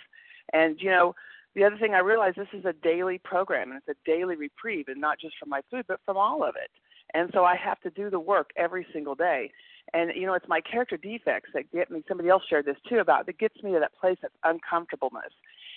[0.54, 1.14] And, you know,
[1.60, 4.88] the other thing I realized this is a daily program and it's a daily reprieve
[4.88, 6.72] and not just from my food, but from all of it.
[7.14, 9.52] And so I have to do the work every single day.
[9.94, 12.02] And you know, it's my character defects that get me.
[12.08, 15.34] Somebody else shared this too about that gets me to that place of uncomfortableness.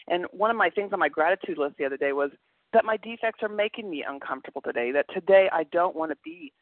[0.07, 2.30] And one of my things on my gratitude list the other day was
[2.72, 4.93] that my defects are making me uncomfortable today.
[4.93, 6.53] That today I don't want to be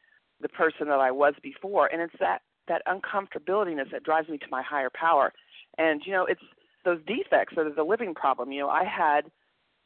[0.41, 4.47] the person that I was before, and it's that that uncomfortability that drives me to
[4.49, 5.31] my higher power.
[5.77, 6.41] And you know, it's
[6.83, 8.51] those defects that are the living problem.
[8.51, 9.31] You know, I had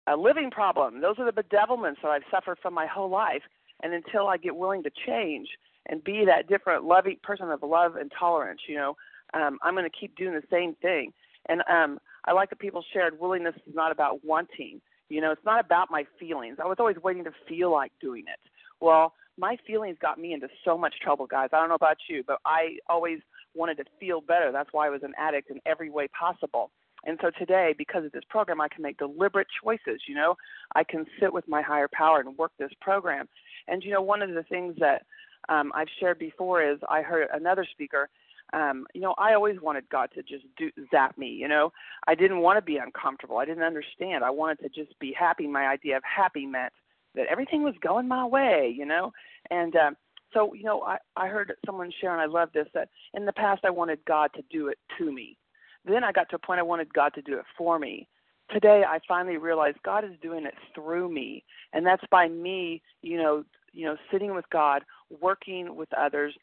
[0.08, 1.02] a living problem.
[1.02, 3.41] Those are the bedevilments that I've suffered from my whole life.
[3.84, 5.50] And until I get willing to change
[5.88, 8.96] and be that different loving person of love and tolerance, you know,
[9.34, 11.12] um, I'm going to keep doing the same thing.
[11.50, 14.82] And um, I like that people shared willingness is not about wanting.
[15.10, 16.58] You know, it's not about my feelings.
[16.64, 18.39] I was always waiting to feel like doing it.
[18.80, 21.50] Well, my feelings got me into so much trouble, guys.
[21.52, 23.20] I don't know about you, but I always
[23.54, 24.52] wanted to feel better.
[24.52, 26.72] That's why I was an addict in every way possible.
[27.06, 30.01] And so today, because of this program, I can make deliberate choices.
[30.08, 30.36] You know,
[30.76, 33.28] I can sit with my higher power and work this program.
[33.68, 35.03] And you know, one of the things that
[35.49, 38.10] um, I've shared before is I heard another speaker.
[38.53, 41.28] Um, you know, I always wanted God to just do zap me.
[41.28, 41.72] You know,
[42.08, 43.38] I didn't want to be uncomfortable.
[43.38, 44.24] I didn't understand.
[44.24, 45.47] I wanted to just be happy.
[45.47, 46.74] My idea of happy meant
[47.16, 48.74] that everything was going my way.
[48.76, 49.12] You know,
[49.49, 49.97] and um,
[50.34, 52.68] so you know, I I heard someone share, and I love this.
[52.74, 55.38] That in the past I wanted God to do it to me.
[55.86, 58.08] Then I got to a point I wanted God to do it for me.
[58.52, 63.18] Today I finally realized God is doing it through me, and that's by me, you
[63.18, 64.84] know, you know, sitting with God,
[65.20, 66.34] working with others,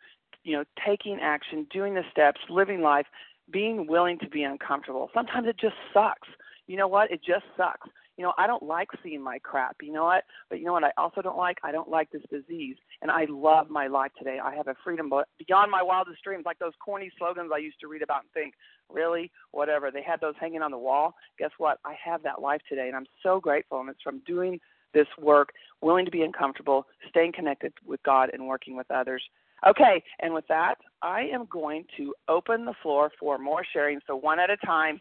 [0.45, 3.07] you know, taking action, doing the steps, living life,
[3.51, 5.11] being willing to be uncomfortable.
[5.15, 6.29] Sometimes it just sucks.
[6.67, 7.11] You know what?
[7.11, 7.89] It just sucks.
[8.17, 9.77] You know, I don't like seeing my crap.
[9.83, 10.25] You know what?
[10.51, 11.59] But you know what I also don't like?
[11.65, 12.77] I don't like this disease.
[13.01, 14.39] And I love my life today.
[14.43, 17.89] I have a freedom beyond my wildest dreams, like those corny slogans I used to
[17.89, 18.55] read about and think,
[18.91, 19.31] really?
[19.53, 19.91] Whatever.
[19.91, 21.15] They had those hanging on the wall.
[21.39, 21.79] Guess what?
[21.85, 22.89] I have that life today.
[22.89, 23.81] And I'm so grateful.
[23.81, 24.61] And it's from doing
[24.93, 25.51] this work,
[25.81, 29.23] willing to be uncomfortable, staying connected with God, and working with others.
[29.67, 34.01] Okay, and with that, I am going to open the floor for more sharing.
[34.07, 35.01] So one at a time.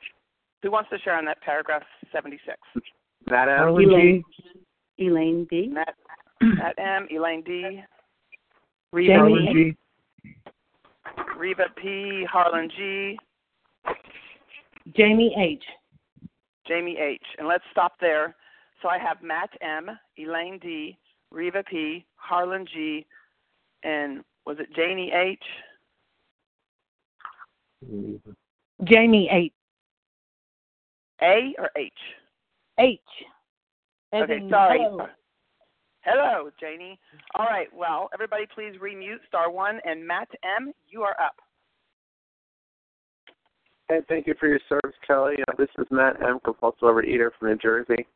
[0.64, 1.82] Who wants to share on that paragraph
[2.14, 2.56] 76?
[3.30, 3.70] Matt M.
[3.70, 4.24] Elaine,
[5.00, 5.68] Elaine D.
[5.68, 5.96] Matt,
[6.42, 7.08] Matt M.
[7.12, 7.82] Elaine D.
[8.94, 9.78] Reva Jamie G.
[11.38, 12.26] Reva P.
[12.30, 13.18] Harlan G.
[14.96, 15.64] Jamie H.
[16.68, 17.24] Jamie H.
[17.38, 18.36] And let's stop there.
[18.82, 19.90] So I have Matt M.
[20.18, 20.98] Elaine D.
[21.32, 22.06] Reva P.
[22.16, 23.06] Harlan G.
[23.84, 25.44] And was it Janie H?
[28.84, 29.54] Jamie H.
[31.22, 31.94] A or H?
[32.82, 33.00] H.
[34.14, 34.80] As Okay, in sorry.
[34.80, 35.08] hello.
[36.02, 37.00] Hello, Janie.
[37.36, 39.80] All right, well, everybody please remute star one.
[39.86, 41.36] And Matt M., you are up.
[43.88, 45.36] Hey, thank you for your service, Kelly.
[45.48, 48.08] Uh, this is Matt M., compulsive overeater from New Jersey.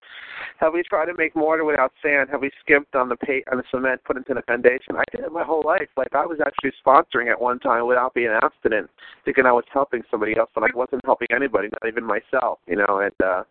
[0.60, 2.30] Have we tried to make mortar without sand?
[2.32, 4.96] Have we skimped on the pa- on the cement put into the foundation?
[4.96, 5.90] I did it my whole life.
[5.98, 8.90] Like I was actually sponsoring at one time without being abstinent,
[9.26, 12.60] thinking I was helping somebody else, but I wasn't helping anybody, not even myself.
[12.68, 13.44] You know, and uh,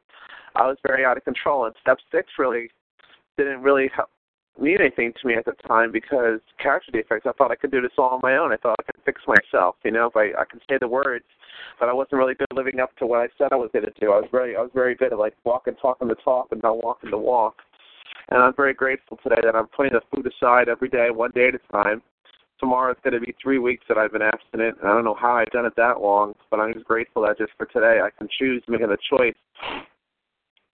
[0.57, 1.67] I was very out of control.
[1.67, 2.71] And step six really
[3.37, 4.11] didn't really help
[4.61, 7.27] mean anything to me at the time because character defects.
[7.27, 8.53] I thought I could do this all on my own.
[8.53, 9.77] I thought I could fix myself.
[9.85, 11.25] You know, if I I could say the words,
[11.81, 13.93] but I wasn't really good living up to what I said I was going to
[14.01, 14.13] do.
[14.13, 16.83] I was very I was very good at like walking, talking the talk, and not
[16.85, 17.57] walking the walk.
[18.31, 21.49] And I'm very grateful today that I'm putting the food aside every day, one day
[21.49, 22.03] at a time.
[22.59, 24.79] Tomorrow it's going to be three weeks that I've been abstinent.
[24.81, 27.37] And I don't know how I've done it that long, but I'm just grateful that
[27.37, 29.35] just for today I can choose making the choice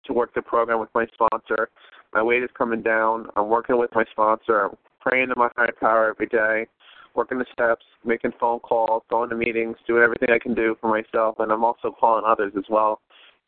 [0.10, 1.70] to work the program with my sponsor.
[2.14, 3.28] My weight is coming down.
[3.36, 4.66] I'm working with my sponsor.
[4.66, 6.68] I'm praying to my higher power every day,
[7.16, 10.90] working the steps, making phone calls, going to meetings, doing everything I can do for
[10.90, 11.36] myself.
[11.40, 13.00] And I'm also calling others as well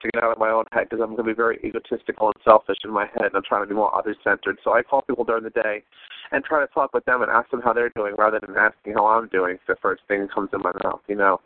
[0.01, 2.43] to get out of my own head because I'm going to be very egotistical and
[2.43, 3.25] selfish in my head.
[3.25, 4.57] And I'm trying to be more other centered.
[4.63, 5.83] So I call people during the day
[6.31, 8.93] and try to talk with them and ask them how they're doing rather than asking
[8.93, 9.55] how I'm doing.
[9.55, 11.41] It's the first thing that comes in my mouth, you know.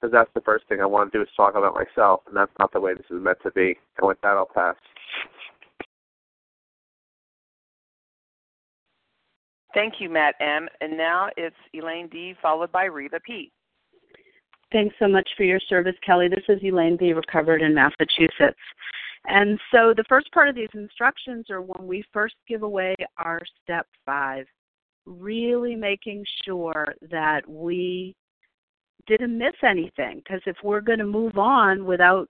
[0.00, 2.52] Because that's the first thing I want to do is talk about myself, and that's
[2.58, 3.76] not the way this is meant to be.
[3.98, 4.76] And with that, I'll pass.
[9.74, 10.68] Thank you, Matt M.
[10.80, 12.34] And now it's Elaine D.
[12.40, 13.52] followed by Reva P.
[14.72, 16.28] Thanks so much for your service, Kelly.
[16.28, 17.12] This is Elaine B.
[17.12, 18.58] Recovered in Massachusetts.
[19.26, 23.40] And so the first part of these instructions are when we first give away our
[23.62, 24.46] step five,
[25.06, 28.14] really making sure that we
[29.10, 30.14] didn't miss anything.
[30.18, 32.26] Because if we're going to move on without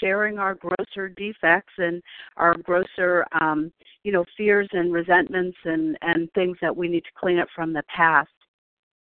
[0.00, 2.02] sharing our grosser defects and
[2.36, 3.72] our grosser, um,
[4.04, 7.72] you know, fears and resentments and, and things that we need to clean up from
[7.72, 8.30] the past,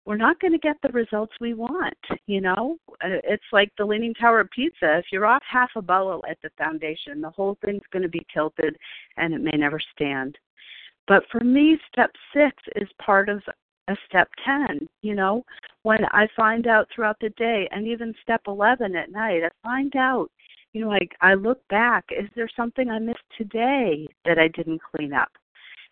[0.07, 2.03] we're not going to get the results we want.
[2.27, 4.99] You know, Uh, it's like the Leaning Tower of Pisa.
[4.99, 8.27] If you're off half a bowl at the foundation, the whole thing's going to be
[8.33, 8.77] tilted
[9.19, 10.33] and it may never stand.
[11.07, 13.43] But for me, step six is part of
[13.89, 14.89] a step 10.
[15.03, 15.45] You know,
[15.83, 19.95] when I find out throughout the day and even step 11 at night, I find
[19.97, 20.31] out
[20.75, 24.83] You know, like I look back, is there something I missed today that I didn't
[24.83, 25.31] clean up?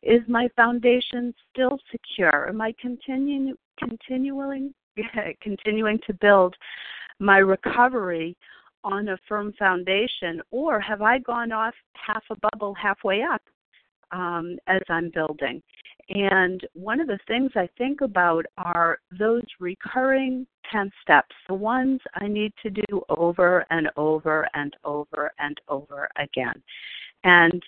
[0.02, 2.48] Is my foundation still secure?
[2.48, 4.74] Am I continuing continuing
[5.42, 6.54] continuing to build
[7.18, 8.36] my recovery
[8.84, 13.42] on a firm foundation, or have I gone off half a bubble halfway up
[14.12, 15.62] um, as I'm building?
[16.08, 22.00] And one of the things I think about are those recurring 10 steps, the ones
[22.14, 26.62] I need to do over and over and over and over again.
[27.24, 27.62] And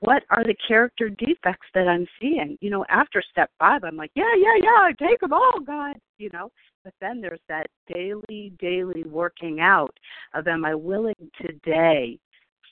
[0.00, 2.58] what are the character defects that I'm seeing?
[2.60, 6.30] You know, after step five, I'm like, yeah, yeah, yeah, take them all, God, you
[6.32, 6.50] know.
[6.82, 9.96] But then there's that daily, daily working out
[10.34, 12.18] of am I willing today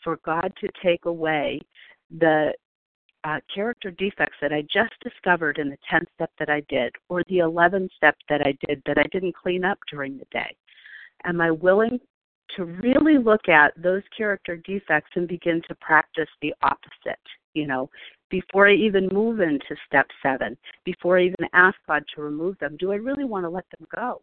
[0.02, 1.60] for God to take away
[2.18, 2.52] the
[3.24, 7.22] uh, character defects that I just discovered in the 10th step that I did, or
[7.24, 10.54] the 11th step that I did that I didn't clean up during the day?
[11.24, 11.98] Am I willing
[12.56, 17.18] to really look at those character defects and begin to practice the opposite,
[17.54, 17.88] you know,
[18.30, 22.76] before I even move into step seven, before I even ask God to remove them,
[22.78, 24.20] do I really want to let them go?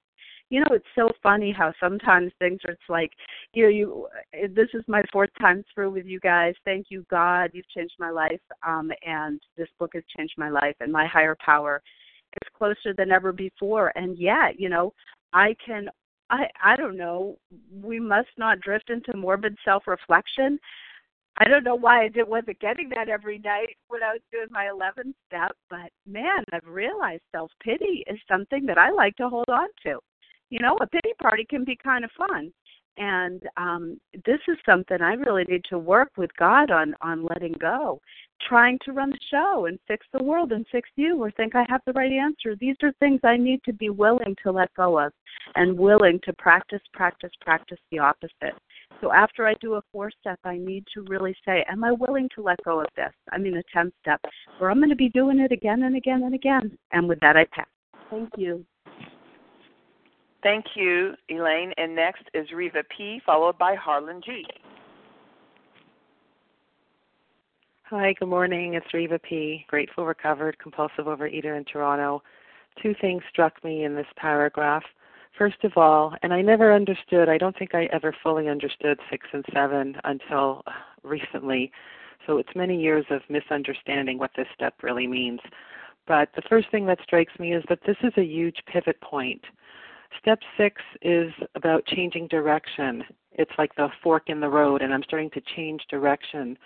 [0.51, 3.11] You know, it's so funny how sometimes things are it's like,
[3.53, 4.07] you know, you
[4.53, 6.55] this is my fourth time through with you guys.
[6.65, 8.41] Thank you, God, you've changed my life.
[8.67, 11.81] Um, and this book has changed my life and my higher power
[12.41, 13.93] is closer than ever before.
[13.95, 14.91] And yet, you know,
[15.31, 15.87] I can
[16.29, 17.37] I I don't know.
[17.81, 20.59] We must not drift into morbid self-reflection.
[21.37, 24.47] I don't know why I did, wasn't getting that every night when I was doing
[24.51, 29.29] my 11th step, but man, I've realized self pity is something that I like to
[29.29, 29.99] hold on to.
[30.51, 32.51] You know, a pity party can be kind of fun,
[32.97, 37.53] and um, this is something I really need to work with God on on letting
[37.53, 37.99] go
[38.47, 41.65] trying to run the show and fix the world and fix you or think I
[41.69, 42.55] have the right answer.
[42.55, 45.11] These are things I need to be willing to let go of
[45.55, 48.55] and willing to practice, practice, practice the opposite.
[48.99, 52.29] So after I do a four step, I need to really say, Am I willing
[52.35, 53.11] to let go of this?
[53.31, 54.19] I mean, a 10 step,
[54.59, 56.77] where I'm going to be doing it again and again and again.
[56.91, 57.67] And with that, I pass.
[58.09, 58.65] Thank you.
[60.43, 61.73] Thank you, Elaine.
[61.77, 64.43] And next is Reva P., followed by Harlan G.
[67.83, 68.73] Hi, good morning.
[68.73, 72.23] It's Reva P., grateful recovered compulsive overeater in Toronto.
[72.81, 74.83] Two things struck me in this paragraph.
[75.37, 79.27] First of all, and I never understood, I don't think I ever fully understood six
[79.33, 80.63] and seven until
[81.03, 81.71] recently.
[82.25, 85.39] So it's many years of misunderstanding what this step really means.
[86.07, 89.41] But the first thing that strikes me is that this is a huge pivot point.
[90.19, 93.03] Step six is about changing direction.
[93.33, 96.57] It's like the fork in the road, and I'm starting to change direction.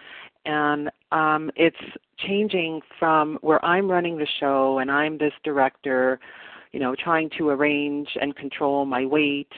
[0.46, 1.78] And um, it's
[2.18, 6.20] changing from where I'm running the show and I'm this director,
[6.72, 9.52] you know, trying to arrange and control my weight,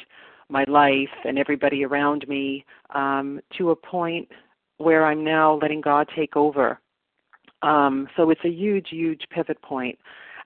[0.49, 4.29] my life, and everybody around me, um, to a point
[4.77, 6.79] where I'm now letting God take over.
[7.61, 9.97] Um, so it's a huge, huge pivot point.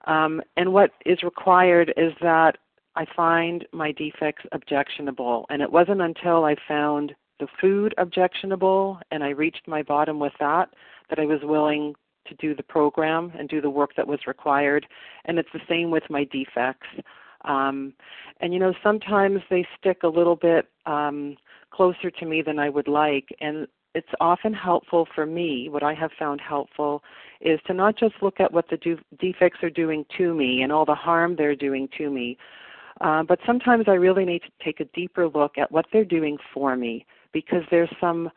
[0.05, 2.57] Um, and what is required is that
[2.95, 5.45] I find my defects objectionable.
[5.49, 10.33] And it wasn't until I found the food objectionable and I reached my bottom with
[10.39, 10.69] that
[11.09, 11.95] that I was willing
[12.27, 14.85] to do the program and do the work that was required.
[15.25, 16.87] And it's the same with my defects.
[17.45, 17.93] Um,
[18.39, 21.35] and you know, sometimes they stick a little bit um,
[21.71, 23.29] closer to me than I would like.
[23.39, 27.03] And it's often helpful for me, what I have found helpful
[27.41, 30.71] is to not just look at what the do- defects are doing to me and
[30.71, 32.37] all the harm they're doing to me,
[33.01, 36.37] uh, but sometimes I really need to take a deeper look at what they're doing
[36.53, 38.29] for me because there's some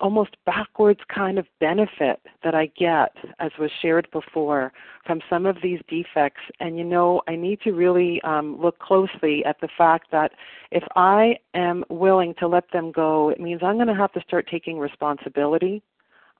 [0.00, 4.72] almost backwards kind of benefit that I get, as was shared before,
[5.06, 6.40] from some of these defects.
[6.60, 10.32] And you know, I need to really um, look closely at the fact that
[10.70, 14.22] if I am willing to let them go, it means I'm going to have to
[14.22, 15.82] start taking responsibility.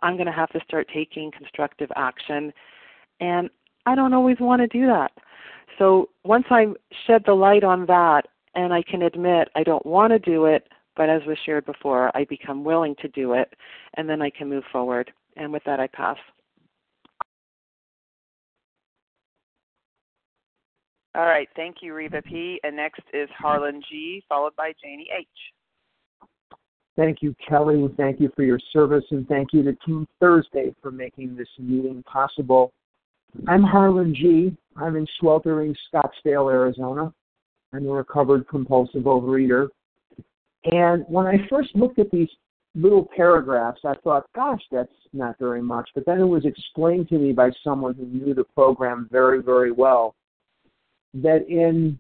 [0.03, 2.53] I'm going to have to start taking constructive action.
[3.21, 3.51] And
[3.87, 5.13] I don't always want to do that.
[5.79, 6.67] So once I
[7.07, 8.23] shed the light on that
[8.55, 12.17] and I can admit I don't want to do it, but as was shared before,
[12.17, 13.53] I become willing to do it
[13.97, 15.13] and then I can move forward.
[15.37, 16.17] And with that, I pass.
[21.17, 21.49] All right.
[21.55, 22.61] Thank you, Reva P.
[22.63, 25.27] And next is Harlan G., followed by Janie H.
[26.97, 27.89] Thank you, Kelly.
[27.97, 32.05] Thank you for your service, and thank you to Team Thursday for making this meeting
[32.05, 32.73] possible.
[33.49, 34.57] I'm Harlan G.
[34.77, 37.13] I'm in sweltering Scottsdale, Arizona.
[37.73, 39.69] I'm a recovered compulsive overeater.
[40.65, 42.29] And when I first looked at these
[42.75, 45.89] little paragraphs, I thought, gosh, that's not very much.
[45.95, 49.73] But then it was explained to me by someone who knew the program very, very
[49.73, 50.15] well
[51.15, 51.99] that in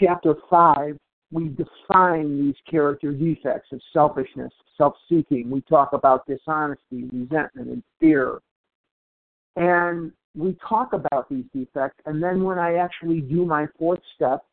[0.00, 0.96] chapter 5,
[1.30, 5.50] we define these character defects of selfishness, self seeking.
[5.50, 8.38] We talk about dishonesty, resentment, and fear.
[9.56, 12.00] And we talk about these defects.
[12.06, 14.44] And then when I actually do my fourth step,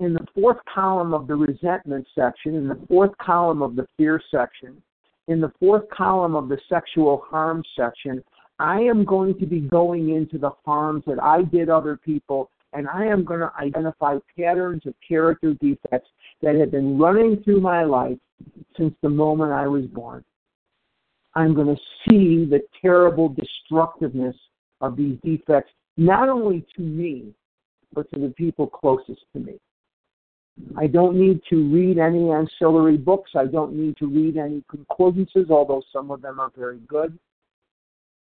[0.00, 4.20] in the fourth column of the resentment section, in the fourth column of the fear
[4.30, 4.82] section,
[5.28, 8.22] in the fourth column of the sexual harm section,
[8.58, 12.88] I am going to be going into the harms that I did other people and
[12.88, 16.08] I am going to identify patterns of character defects
[16.40, 18.18] that have been running through my life
[18.76, 20.24] since the moment I was born.
[21.34, 24.36] I'm going to see the terrible destructiveness
[24.82, 27.32] of these defects, not only to me,
[27.94, 29.58] but to the people closest to me.
[30.76, 33.30] I don't need to read any ancillary books.
[33.34, 37.18] I don't need to read any concordances, although some of them are very good.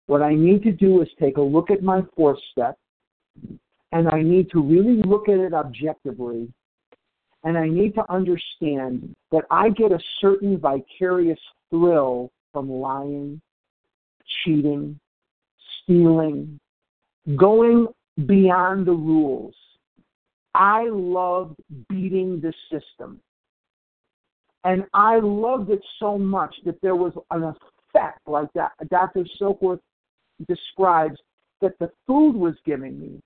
[0.06, 2.78] What I need to do is take a look at my fourth step
[3.92, 6.52] and I need to really look at it objectively.
[7.44, 11.38] And I need to understand that I get a certain vicarious
[11.70, 13.40] thrill from lying,
[14.44, 14.98] cheating,
[15.84, 16.58] stealing,
[17.36, 17.86] going
[18.26, 19.54] beyond the rules.
[20.54, 21.56] I loved
[21.88, 23.20] beating the system.
[24.64, 28.72] And I loved it so much that there was an effect like that.
[28.88, 29.26] Dr.
[29.40, 29.80] Silkworth
[30.48, 31.18] describes
[31.60, 33.20] that the food was giving me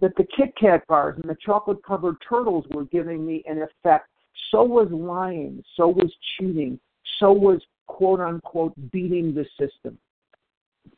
[0.00, 4.08] that the Kit Kat bars and the chocolate covered turtles were giving me an effect.
[4.50, 6.78] So was lying, so was cheating,
[7.18, 9.98] so was quote unquote beating the system.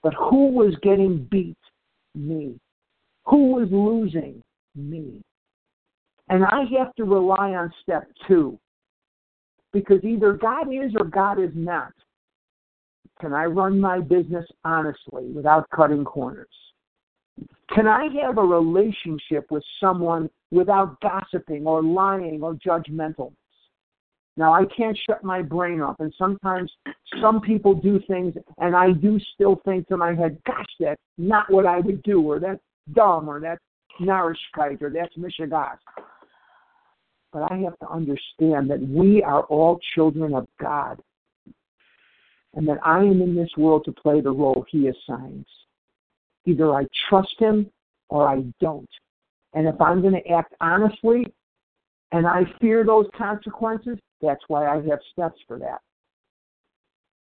[0.03, 1.57] But who was getting beat?
[2.15, 2.59] Me.
[3.27, 4.43] Who was losing?
[4.75, 5.23] Me.
[6.29, 8.59] And I have to rely on step two.
[9.73, 11.93] Because either God is or God is not.
[13.21, 16.49] Can I run my business honestly without cutting corners?
[17.75, 23.33] Can I have a relationship with someone without gossiping or lying or judgmentalness?
[24.39, 26.71] Now, I can't shut my brain off, and sometimes
[27.23, 31.51] some people do things, and I do still think to my head, gosh, that's not
[31.51, 32.61] what I would do, or that's
[32.93, 33.63] dumb, or that's
[34.01, 35.79] Narishkeit, or that's Mishigas.
[37.33, 41.01] But I have to understand that we are all children of God,
[42.55, 45.47] and that I am in this world to play the role He assigns.
[46.45, 47.71] Either I trust him
[48.09, 48.89] or I don't.
[49.55, 51.27] And if I'm going to act honestly
[52.13, 55.81] and I fear those consequences, that's why I have steps for that.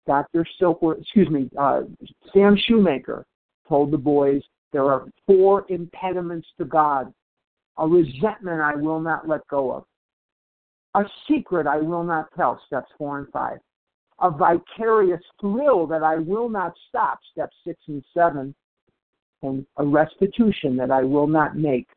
[0.08, 0.46] Dr.
[0.62, 1.82] Silkworth, excuse me, uh,
[2.34, 3.26] Sam Shoemaker
[3.68, 7.12] told the boys there are four impediments to God.
[7.78, 9.86] A resentment I will not let go of.
[10.94, 13.58] A secret I will not tell, steps four and five.
[14.20, 18.56] A vicarious thrill that I will not stop, steps six and seven
[19.46, 21.88] and a restitution that I will not make.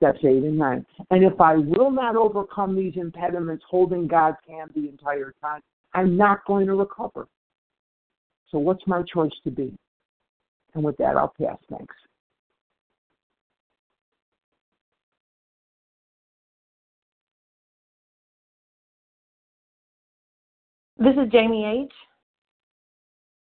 [0.00, 0.86] Steps 8 and 9.
[1.10, 5.60] And if I will not overcome these impediments holding God's hand the entire time,
[5.92, 7.28] I'm not going to recover.
[8.48, 9.76] So, what's my choice to be?
[10.74, 11.58] And with that, I'll pass.
[11.68, 11.94] Thanks.
[20.96, 21.92] This is Jamie H.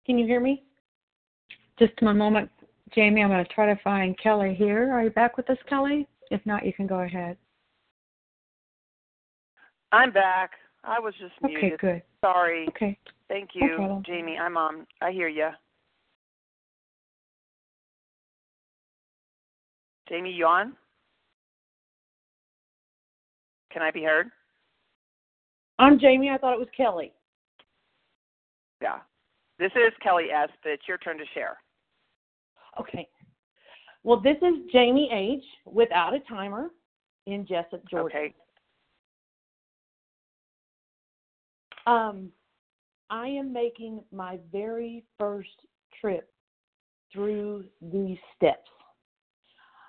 [0.05, 0.63] Can you hear me?
[1.79, 2.49] Just a moment.
[2.93, 4.91] Jamie, I'm going to try to find Kelly here.
[4.91, 6.05] Are you back with us, Kelly?
[6.31, 7.37] If not, you can go ahead.
[9.91, 10.51] I'm back.
[10.83, 11.73] I was just muted.
[11.73, 12.01] Okay, good.
[12.21, 12.67] Sorry.
[12.69, 12.97] Okay.
[13.27, 14.37] Thank you, no Jamie.
[14.37, 14.85] I'm on.
[15.01, 15.49] I hear you.
[20.09, 20.73] Jamie, you on?
[23.71, 24.27] Can I be heard?
[25.79, 26.29] I'm Jamie.
[26.29, 27.13] I thought it was Kelly.
[28.81, 28.99] Yeah.
[29.59, 31.57] This is Kelly S., but it's your turn to share.
[32.79, 33.07] Okay.
[34.03, 35.43] Well, this is Jamie H.
[35.65, 36.69] without a timer
[37.25, 38.17] in Jesup, Georgia.
[38.17, 38.33] Okay.
[41.87, 42.29] Um,
[43.09, 45.49] I am making my very first
[45.99, 46.29] trip
[47.11, 48.69] through these steps.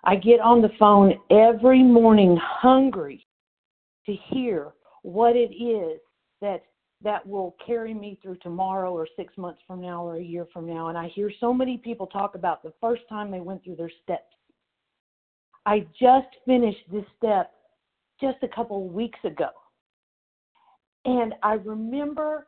[0.05, 3.27] I get on the phone every morning hungry
[4.07, 5.99] to hear what it is
[6.41, 6.62] that
[7.05, 10.67] that will carry me through tomorrow or six months from now or a year from
[10.67, 10.89] now.
[10.89, 13.93] And I hear so many people talk about the first time they went through their
[14.03, 14.35] steps.
[15.67, 17.53] I just finished this step
[18.21, 19.51] just a couple weeks ago.
[21.05, 22.47] And I remember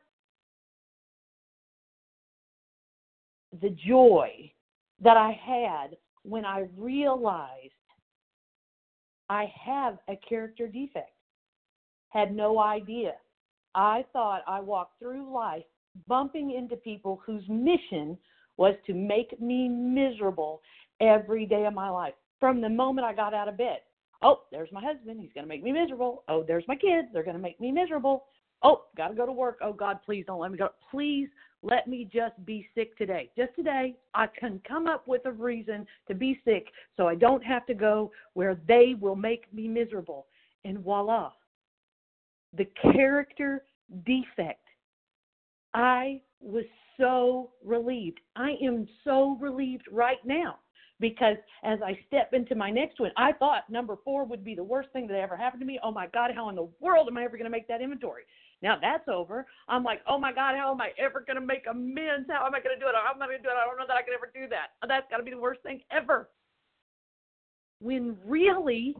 [3.60, 4.50] the joy
[5.02, 7.72] that I had when I realized
[9.28, 11.10] I have a character defect.
[12.08, 13.12] Had no idea
[13.76, 15.64] I thought I walked through life
[16.08, 18.18] bumping into people whose mission
[18.56, 20.60] was to make me miserable
[21.00, 22.14] every day of my life.
[22.40, 23.78] From the moment I got out of bed,
[24.22, 25.20] Oh, there's my husband.
[25.20, 26.24] He's going to make me miserable.
[26.28, 27.08] Oh, there's my kids.
[27.12, 28.24] They're going to make me miserable.
[28.62, 29.58] Oh, got to go to work.
[29.62, 30.70] Oh, God, please don't let me go.
[30.90, 31.28] Please
[31.62, 33.30] let me just be sick today.
[33.36, 37.44] Just today, I can come up with a reason to be sick so I don't
[37.44, 40.26] have to go where they will make me miserable.
[40.64, 41.32] And voila,
[42.56, 43.64] the character
[44.04, 44.62] defect.
[45.74, 46.64] I was
[46.98, 48.20] so relieved.
[48.34, 50.56] I am so relieved right now
[50.98, 54.64] because as I step into my next one, I thought number four would be the
[54.64, 55.78] worst thing that ever happened to me.
[55.82, 58.22] Oh my God, how in the world am I ever going to make that inventory?
[58.62, 59.46] Now that's over.
[59.68, 62.28] I'm like, oh my God, how am I ever going to make amends?
[62.30, 62.94] How am I going to do it?
[62.96, 63.60] I'm not going to do it?
[63.60, 64.72] I don't know that I can ever do that.
[64.88, 66.30] That's got to be the worst thing ever.
[67.80, 68.96] When really,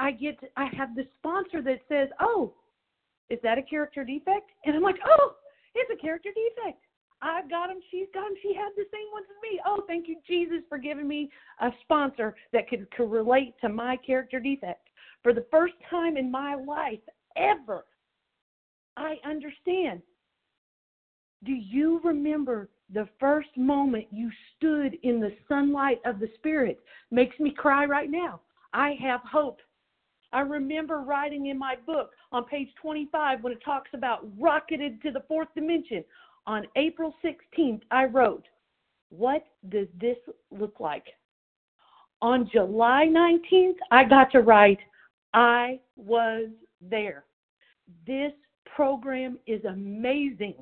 [0.00, 2.54] I get, to, I have the sponsor that says, oh,
[3.28, 4.50] is that a character defect?
[4.64, 5.34] And I'm like, oh,
[5.74, 6.82] it's a character defect.
[7.20, 7.76] I've got him.
[7.90, 8.36] She's got him.
[8.42, 9.60] She had the same ones as me.
[9.66, 11.30] Oh, thank you, Jesus, for giving me
[11.60, 14.88] a sponsor that could, could relate to my character defect.
[15.22, 17.00] For the first time in my life
[17.36, 17.84] ever,
[18.96, 20.00] I understand.
[21.44, 26.80] Do you remember the first moment you stood in the sunlight of the Spirit?
[27.10, 28.40] Makes me cry right now.
[28.72, 29.60] I have hope.
[30.32, 35.10] I remember writing in my book on page 25 when it talks about rocketed to
[35.10, 36.04] the fourth dimension.
[36.46, 38.46] On April 16th, I wrote,
[39.10, 40.16] What does this
[40.50, 41.06] look like?
[42.22, 44.78] On July 19th, I got to write,
[45.34, 46.48] I was
[46.80, 47.24] there.
[48.06, 48.32] This
[48.64, 50.54] program is amazing.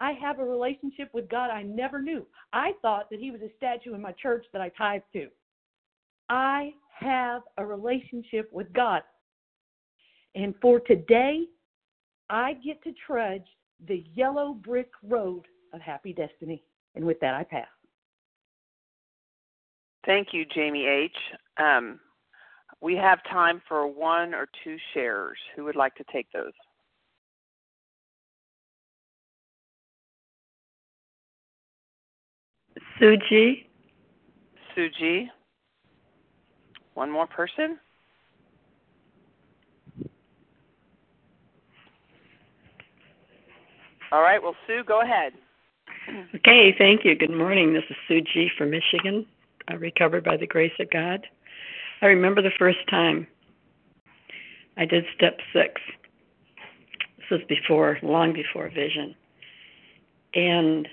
[0.00, 2.26] I have a relationship with God I never knew.
[2.52, 5.28] I thought that He was a statue in my church that I tithe to.
[6.28, 9.02] I have a relationship with God.
[10.34, 11.44] And for today,
[12.30, 13.46] I get to trudge
[13.86, 16.62] the yellow brick road of happy destiny.
[16.94, 17.66] And with that, I pass.
[20.06, 21.16] Thank you, Jamie H.
[21.58, 21.98] Um,
[22.80, 25.38] we have time for one or two shares.
[25.56, 26.52] Who would like to take those?
[32.98, 33.68] Sue G.
[34.76, 35.28] Suji.
[36.94, 37.78] One more person?
[44.12, 45.32] All right, well, Sue, go ahead.
[46.34, 47.16] Okay, thank you.
[47.16, 47.72] Good morning.
[47.72, 49.24] This is Sue G from Michigan,
[49.68, 51.26] I recovered by the grace of God.
[52.02, 53.26] I remember the first time
[54.76, 55.80] I did step six.
[57.16, 59.14] This was before, long before vision.
[60.34, 60.86] And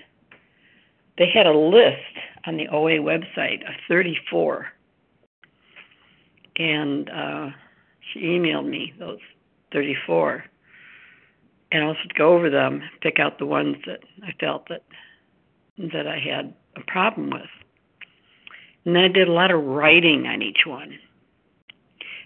[1.18, 4.66] they had a list on the OA website of 34
[6.56, 7.50] and uh,
[8.12, 9.18] she emailed me those
[9.72, 10.44] 34,
[11.72, 14.82] and I was to go over them, pick out the ones that I felt that
[15.78, 17.48] that I had a problem with,
[18.84, 20.98] and then I did a lot of writing on each one.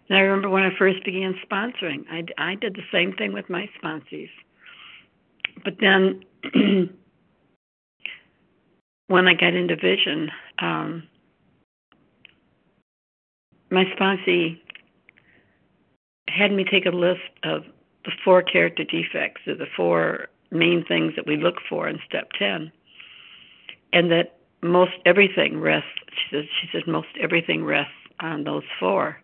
[0.08, 3.50] And I remember when I first began sponsoring, I, I did the same thing with
[3.50, 4.30] my sponsees.
[5.64, 6.22] But then
[9.08, 11.08] when I got into vision, um,
[13.70, 14.58] my sponsee
[16.28, 17.64] had me take a list of
[18.04, 22.30] the four character defects or the four main things that we look for in step
[22.38, 22.70] 10
[23.92, 29.20] and that most everything rests she says she says most everything rests on those four.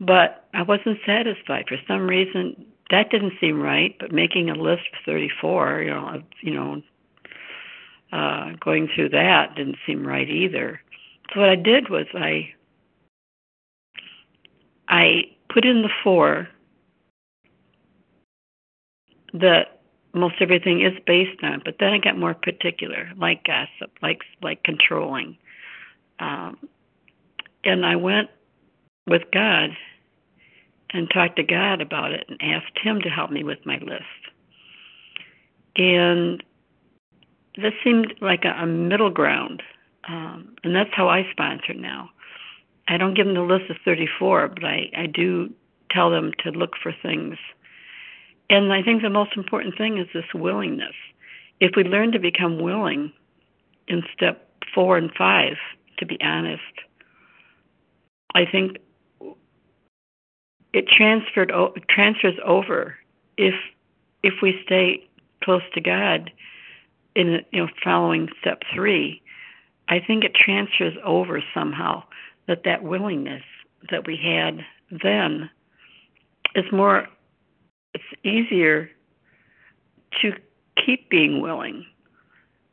[0.00, 1.66] But i wasn't satisfied.
[1.68, 6.08] For some reason that didn't seem right but making a list of 34 you know
[6.14, 6.82] of, you know
[8.12, 10.80] uh going through that didn't seem right either
[11.32, 12.52] so what I did was I
[14.88, 15.22] I
[15.52, 16.48] put in the four
[19.34, 19.80] that
[20.14, 24.62] most everything is based on, but then I got more particular, like gossip, like like
[24.62, 25.38] controlling,
[26.18, 26.58] um,
[27.64, 28.28] and I went
[29.06, 29.70] with God
[30.90, 34.04] and talked to God about it and asked Him to help me with my list,
[35.76, 36.42] and
[37.56, 39.62] this seemed like a, a middle ground
[40.08, 42.10] um, and that's how I sponsor now.
[42.88, 45.50] I don't give them the list of 34, but I, I do
[45.90, 47.36] tell them to look for things.
[48.50, 50.94] And I think the most important thing is this willingness.
[51.60, 53.12] If we learn to become willing
[53.86, 55.54] in step four and five,
[55.98, 56.62] to be honest,
[58.34, 58.78] I think
[60.72, 61.52] it transferred
[61.88, 62.96] transfers over
[63.36, 63.54] if
[64.22, 65.06] if we stay
[65.42, 66.30] close to God
[67.14, 69.21] in you know following step three
[69.88, 72.04] I think it transfers over somehow
[72.46, 73.42] that that willingness
[73.90, 75.50] that we had then
[76.54, 77.08] is more
[77.94, 78.90] it's easier
[80.20, 80.32] to
[80.84, 81.84] keep being willing.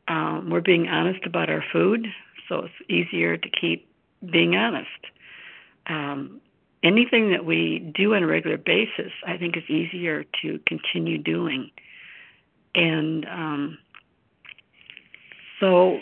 [0.08, 2.08] Um, we're being honest about our food,
[2.48, 3.88] so it's easier to keep
[4.32, 4.88] being honest.
[5.90, 6.40] um,
[6.84, 11.72] anything that we do on a regular basis, I think is easier to continue doing.
[12.76, 13.78] And um,
[15.60, 16.00] so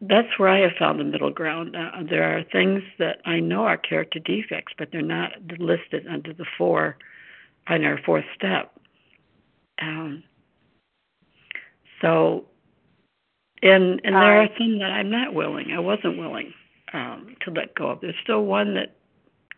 [0.00, 1.76] that's where I have found the middle ground.
[1.76, 6.32] Uh, there are things that I know are character defects, but they're not listed under
[6.32, 6.96] the four
[7.68, 8.72] on our fourth step.
[9.80, 10.22] Um,
[12.00, 12.44] so,
[13.62, 15.72] and and there are some that I'm not willing.
[15.72, 16.52] I wasn't willing
[16.92, 18.00] um, to let go of.
[18.00, 18.96] There's still one that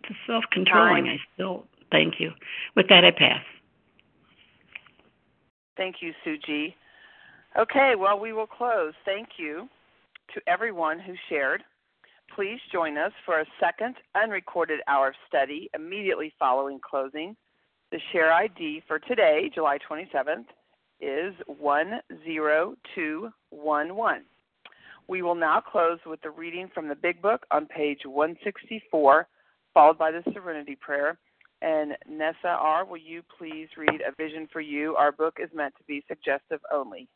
[0.08, 1.08] the self-controlling.
[1.08, 2.30] I still thank you.
[2.76, 3.42] With that, I pass.
[5.76, 6.74] Thank you, Sue G.
[7.58, 8.92] Okay, well, we will close.
[9.04, 9.68] Thank you
[10.34, 11.62] to everyone who shared.
[12.34, 17.36] Please join us for a second unrecorded hour of study immediately following closing.
[17.92, 20.46] The share ID for today, July 27th,
[21.00, 24.22] is 10211.
[25.08, 29.28] We will now close with the reading from the Big Book on page 164,
[29.72, 31.16] followed by the Serenity Prayer.
[31.62, 34.96] And Nessa R., will you please read A Vision for You?
[34.96, 37.08] Our book is meant to be suggestive only.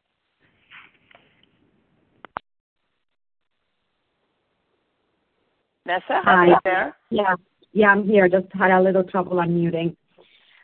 [5.90, 6.96] Nessa, are you there?
[7.10, 7.34] Yeah,
[7.72, 8.28] yeah, I'm here.
[8.28, 9.96] Just had a little trouble unmuting.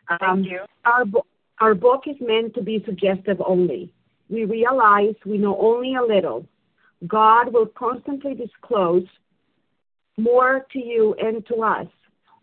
[0.09, 0.61] Thank um, you.
[0.85, 1.27] Our, bo-
[1.61, 3.93] our book is meant to be suggestive only.
[4.29, 6.47] We realize we know only a little.
[7.09, 9.07] God will constantly disclose
[10.16, 11.89] more to you and to us.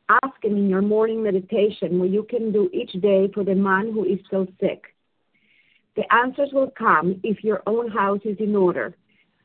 [0.09, 3.93] Ask Him in your morning meditation what you can do each day for the man
[3.93, 4.84] who is still sick.
[5.95, 8.93] The answers will come if your own house is in order.